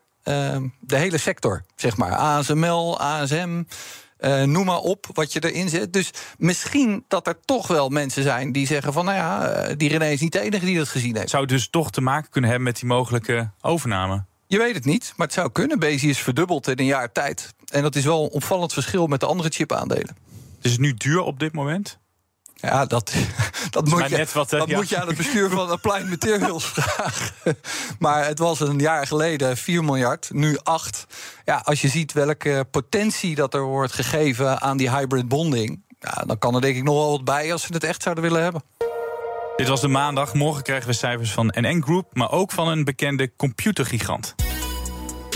de 0.79 0.95
hele 0.95 1.17
sector, 1.17 1.63
zeg 1.75 1.97
maar. 1.97 2.15
ASML, 2.15 2.99
ASM. 2.99 3.63
Uh, 4.19 4.43
noem 4.43 4.65
maar 4.65 4.79
op 4.79 5.05
wat 5.13 5.33
je 5.33 5.51
erin 5.51 5.69
zet. 5.69 5.93
Dus 5.93 6.11
misschien 6.37 7.05
dat 7.07 7.27
er 7.27 7.39
toch 7.45 7.67
wel 7.67 7.89
mensen 7.89 8.23
zijn 8.23 8.51
die 8.51 8.67
zeggen 8.67 8.93
van... 8.93 9.05
nou 9.05 9.17
ja, 9.17 9.75
die 9.75 9.89
René 9.89 10.09
is 10.09 10.21
niet 10.21 10.31
de 10.31 10.39
enige 10.39 10.65
die 10.65 10.77
dat 10.77 10.87
gezien 10.87 11.15
heeft. 11.15 11.29
Zou 11.29 11.41
het 11.41 11.51
dus 11.51 11.69
toch 11.69 11.91
te 11.91 12.01
maken 12.01 12.29
kunnen 12.29 12.49
hebben 12.49 12.67
met 12.67 12.79
die 12.79 12.89
mogelijke 12.89 13.49
overname? 13.61 14.23
Je 14.47 14.57
weet 14.57 14.75
het 14.75 14.85
niet, 14.85 15.13
maar 15.15 15.27
het 15.27 15.35
zou 15.35 15.51
kunnen. 15.51 15.79
Bezi 15.79 16.09
is 16.09 16.19
verdubbeld 16.19 16.67
in 16.67 16.79
een 16.79 16.85
jaar 16.85 17.11
tijd. 17.11 17.53
En 17.71 17.81
dat 17.81 17.95
is 17.95 18.05
wel 18.05 18.23
een 18.23 18.29
opvallend 18.29 18.73
verschil 18.73 19.07
met 19.07 19.19
de 19.19 19.25
andere 19.25 19.49
chipaandelen. 19.49 20.15
Is 20.61 20.71
het 20.71 20.79
nu 20.79 20.93
duur 20.93 21.21
op 21.21 21.39
dit 21.39 21.53
moment? 21.53 21.99
Ja, 22.65 22.85
dat, 22.85 23.13
dat, 23.69 23.87
moet, 23.87 24.09
je, 24.09 24.25
wat, 24.33 24.49
dat 24.49 24.67
ja. 24.69 24.77
moet 24.77 24.89
je 24.89 25.01
aan 25.01 25.07
het 25.07 25.17
bestuur 25.17 25.49
van 25.49 25.69
Applied 25.69 26.09
Materials 26.09 26.65
vragen. 26.75 27.57
Maar 27.99 28.25
het 28.25 28.39
was 28.39 28.59
een 28.59 28.79
jaar 28.79 29.07
geleden 29.07 29.57
4 29.57 29.83
miljard, 29.83 30.29
nu 30.33 30.57
8. 30.63 31.05
Ja, 31.45 31.61
als 31.63 31.81
je 31.81 31.87
ziet 31.87 32.13
welke 32.13 32.67
potentie 32.71 33.35
dat 33.35 33.53
er 33.53 33.63
wordt 33.63 33.93
gegeven 33.93 34.61
aan 34.61 34.77
die 34.77 34.89
hybrid 34.89 35.27
bonding... 35.27 35.83
Ja, 35.99 36.23
dan 36.25 36.37
kan 36.37 36.55
er 36.55 36.61
denk 36.61 36.75
ik 36.75 36.83
nog 36.83 36.95
wel 36.95 37.11
wat 37.11 37.23
bij 37.23 37.51
als 37.51 37.61
ze 37.61 37.73
het 37.73 37.83
echt 37.83 38.03
zouden 38.03 38.23
willen 38.23 38.43
hebben. 38.43 38.63
Dit 39.55 39.67
was 39.67 39.81
de 39.81 39.87
maandag. 39.87 40.33
Morgen 40.33 40.63
krijgen 40.63 40.87
we 40.87 40.95
cijfers 40.95 41.31
van 41.31 41.53
NN 41.59 41.81
Group, 41.83 42.09
maar 42.13 42.31
ook 42.31 42.51
van 42.51 42.67
een 42.67 42.83
bekende 42.83 43.35
computergigant. 43.35 44.35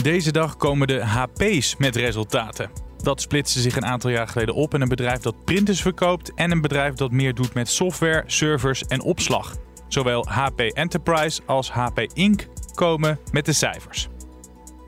Deze 0.02 0.32
dag 0.32 0.58
komen 0.58 0.88
de 0.88 1.06
HP's 1.06 1.76
met 1.78 1.96
resultaten. 1.96 2.88
Dat 3.04 3.22
splitste 3.22 3.60
zich 3.60 3.76
een 3.76 3.86
aantal 3.86 4.10
jaar 4.10 4.28
geleden 4.28 4.56
op 4.56 4.74
in 4.74 4.82
een 4.82 4.90
bedrijf 4.90 5.20
dat 5.20 5.44
printers 5.46 5.82
verkoopt 5.82 6.34
en 6.34 6.52
een 6.52 6.62
bedrijf 6.62 6.94
dat 6.94 7.12
meer 7.12 7.34
doet 7.34 7.54
met 7.54 7.70
software, 7.70 8.24
servers 8.26 8.84
en 8.84 9.02
opslag. 9.02 9.56
Zowel 9.88 10.26
HP 10.28 10.60
Enterprise 10.60 11.42
als 11.46 11.72
HP 11.72 12.00
Inc. 12.14 12.48
komen 12.74 13.20
met 13.32 13.46
de 13.46 13.54
cijfers. 13.54 14.08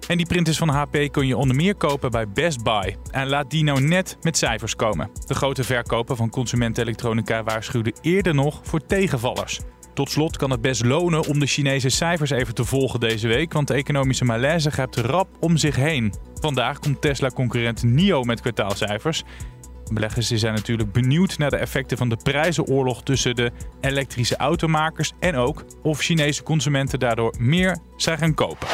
En 0.08 0.18
die 0.18 0.26
printers 0.26 0.58
van 0.58 0.70
HP 0.70 0.98
kun 1.12 1.28
je 1.28 1.38
onder 1.38 1.56
meer 1.56 1.76
kopen 1.76 2.12
bij 2.12 2.30
Best 2.30 2.64
Buy. 2.64 2.98
En 3.12 3.28
laat 3.28 3.50
die 3.50 3.64
nou 3.64 3.82
net 3.82 4.18
met 4.22 4.38
cijfers 4.38 4.76
komen. 4.76 5.10
De 5.26 5.34
grote 5.34 5.64
verkoper 5.64 6.16
van 6.16 6.30
consumentenelektronica 6.30 7.44
waarschuwde 7.44 7.94
eerder 8.02 8.36
nog 8.36 8.60
voor 8.64 8.86
tegenvallers. 8.86 9.60
Tot 9.94 10.10
slot 10.10 10.38
kan 10.38 10.52
het 10.52 10.62
best 10.62 10.86
lonen 10.86 11.28
om 11.28 11.40
de 11.40 11.46
Chinese 11.46 11.90
cijfers 11.90 12.30
even 12.30 12.54
te 12.54 12.66
volgen 12.66 13.00
deze 13.00 13.28
week, 13.28 13.54
want 13.54 13.68
de 13.68 13.74
economische 13.74 14.26
malaise 14.26 14.72
grijpt 14.72 14.96
rap 14.96 15.28
om 15.40 15.58
zich 15.58 15.76
heen. 15.76 16.14
Vandaag 16.34 16.80
komt 16.80 17.02
Tesla-concurrent 17.02 17.84
NIO 17.84 18.24
met 18.24 18.42
kwartaalcijfers. 18.42 19.24
Beleggers 19.94 20.28
zijn 20.28 20.54
natuurlijk 20.54 20.92
benieuwd 20.92 21.38
naar 21.38 21.50
de 21.50 21.58
effecten 21.58 21.98
van 21.98 22.10
de 22.10 22.18
prijzenoorlog 22.24 23.04
tussen 23.04 23.36
de 23.36 23.52
elektrische 23.82 24.36
automakers 24.36 25.12
en 25.20 25.36
ook 25.36 25.66
of 25.82 26.00
Chinese 26.00 26.44
consumenten 26.44 27.00
daardoor 27.00 27.36
meer 27.40 27.78
zijn 27.98 28.18
gaan 28.18 28.34
kopen. 28.34 28.68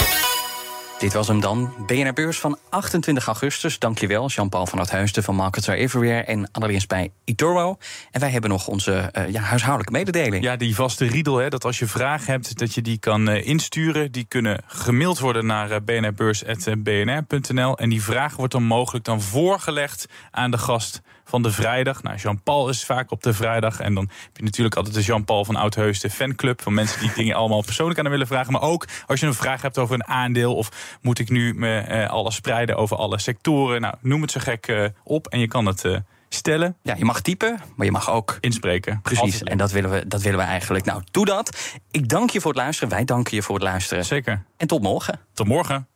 Dit 1.00 1.14
was 1.14 1.28
hem 1.28 1.40
dan. 1.40 1.74
BNR 1.86 2.14
Beurs 2.14 2.40
van 2.40 2.58
28 2.70 3.26
augustus. 3.26 3.80
Dankjewel, 3.80 4.28
Jean-Paul 4.28 4.66
van 4.66 4.78
Oudhuisden 4.78 5.24
van 5.24 5.36
Markets 5.36 5.68
Everywhere... 5.68 6.24
en 6.24 6.52
Annelies 6.52 6.88
bij 6.88 7.12
eToro. 7.26 7.78
En 8.12 8.20
wij 8.20 8.30
hebben 8.30 8.50
nog 8.50 8.68
onze 8.68 9.12
uh, 9.18 9.30
ja, 9.30 9.42
huishoudelijke 9.42 9.94
mededeling. 9.98 10.44
Ja, 10.44 10.56
die 10.56 10.76
vaste 10.76 11.06
riedel, 11.06 11.38
hè, 11.38 11.50
dat 11.50 11.66
als 11.66 11.80
je 11.80 11.88
vragen 11.88 12.32
hebt... 12.32 12.58
dat 12.58 12.74
je 12.74 12.82
die 12.82 12.98
kan 12.98 13.30
uh, 13.30 13.48
insturen. 13.48 14.12
Die 14.12 14.26
kunnen 14.28 14.64
gemaild 14.66 15.20
worden 15.20 15.46
naar 15.46 15.72
uh, 15.72 15.78
bnrbeurs.bnr.nl. 15.86 17.78
En 17.78 17.90
die 17.90 18.04
vraag 18.04 18.36
wordt 18.36 18.54
dan 18.54 18.64
mogelijk 18.64 19.06
dan 19.06 19.22
voorgelegd 19.22 20.06
aan 20.32 20.52
de 20.52 20.58
gast 20.58 21.02
van 21.28 21.42
de 21.42 21.52
vrijdag. 21.52 22.04
Nou, 22.04 22.18
Jean-Paul 22.18 22.70
is 22.70 22.86
vaak 22.86 23.12
op 23.12 23.24
de 23.24 23.34
vrijdag. 23.34 23.80
En 23.80 23.94
dan 23.94 24.10
heb 24.10 24.38
je 24.38 24.44
natuurlijk 24.44 24.76
altijd 24.76 24.96
de 24.96 25.02
Jean-Paul 25.02 25.46
van 25.46 25.56
Oudheus, 25.56 26.00
de 26.00 26.10
fanclub. 26.10 26.62
Van 26.62 26.74
mensen 26.74 27.00
die 27.00 27.14
dingen 27.22 27.36
allemaal 27.36 27.62
persoonlijk 27.62 27.98
aan 27.98 28.06
hem 28.06 28.14
willen 28.14 28.28
vragen. 28.28 28.52
Maar 28.52 28.62
ook 28.62 28.88
als 29.06 29.20
je 29.20 29.26
een 29.26 29.34
vraag 29.34 29.62
hebt 29.62 29.78
over 29.78 29.96
een 29.96 30.08
aandeel. 30.08 30.56
Of 30.56 30.98
moet 31.02 31.20
ik 31.20 31.30
nu 31.30 31.54
me 31.54 31.86
uh, 31.90 32.10
alles 32.10 32.36
spreiden 32.36 32.78
over 32.78 32.98
alle 32.98 33.20
sectoren. 33.20 33.82
Nou, 33.82 33.96
noem 34.02 34.22
het 34.22 34.32
zo 34.32 34.40
gek 34.40 34.68
uh, 34.68 34.86
op. 35.04 35.28
En 35.28 35.40
je 35.40 35.48
kan 35.48 35.66
het. 35.66 35.84
Uh, 35.84 35.98
stellen. 36.30 36.78
Ja, 36.82 36.96
je 36.96 37.06
mag 37.06 37.22
typen, 37.22 37.60
maar 37.76 37.86
je 37.86 37.92
mag 37.92 38.12
ook 38.12 38.38
inspreken. 38.40 39.02
Precies, 39.02 39.22
Altijd. 39.22 39.50
en 39.50 39.58
dat 39.58 39.72
willen, 39.72 39.90
we, 39.90 40.08
dat 40.08 40.22
willen 40.22 40.40
we 40.40 40.46
eigenlijk. 40.46 40.86
Nou, 40.86 41.02
doe 41.12 41.26
dat. 41.26 41.58
Ik 41.92 42.10
dank 42.10 42.30
je 42.30 42.42
voor 42.42 42.52
het 42.52 42.60
luisteren. 42.60 42.90
Wij 42.90 43.06
danken 43.06 43.36
je 43.36 43.42
voor 43.42 43.56
het 43.56 43.64
luisteren. 43.64 44.06
Zeker. 44.06 44.44
En 44.58 44.68
tot 44.68 44.82
morgen. 44.82 45.20
Tot 45.34 45.48
morgen. 45.48 45.88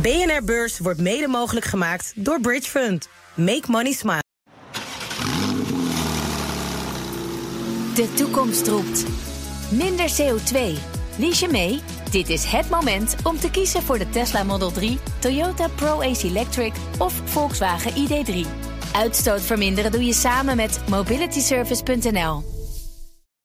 BNR 0.00 0.44
Beurs 0.44 0.78
wordt 0.78 1.00
mede 1.00 1.28
mogelijk 1.28 1.66
gemaakt 1.66 2.12
door 2.16 2.40
Bridge 2.40 2.70
Fund. 2.70 3.08
Make 3.34 3.64
money 3.66 3.92
smile. 3.92 4.31
De 7.94 8.12
toekomst 8.12 8.68
roept. 8.68 9.04
Minder 9.70 10.10
CO2. 10.20 10.78
Lies 11.16 11.40
je 11.40 11.48
mee? 11.50 11.80
Dit 12.10 12.28
is 12.28 12.44
het 12.44 12.70
moment 12.70 13.16
om 13.22 13.38
te 13.38 13.50
kiezen 13.50 13.82
voor 13.82 13.98
de 13.98 14.08
Tesla 14.08 14.42
Model 14.42 14.70
3, 14.70 14.98
Toyota 15.18 15.68
Pro-Ace 15.68 16.26
Electric 16.26 16.72
of 16.98 17.20
Volkswagen 17.24 17.92
ID3. 17.92 18.46
Uitstoot 18.92 19.40
verminderen 19.40 19.92
doe 19.92 20.04
je 20.04 20.12
samen 20.12 20.56
met 20.56 20.80
mobilityservice.nl. 20.88 22.61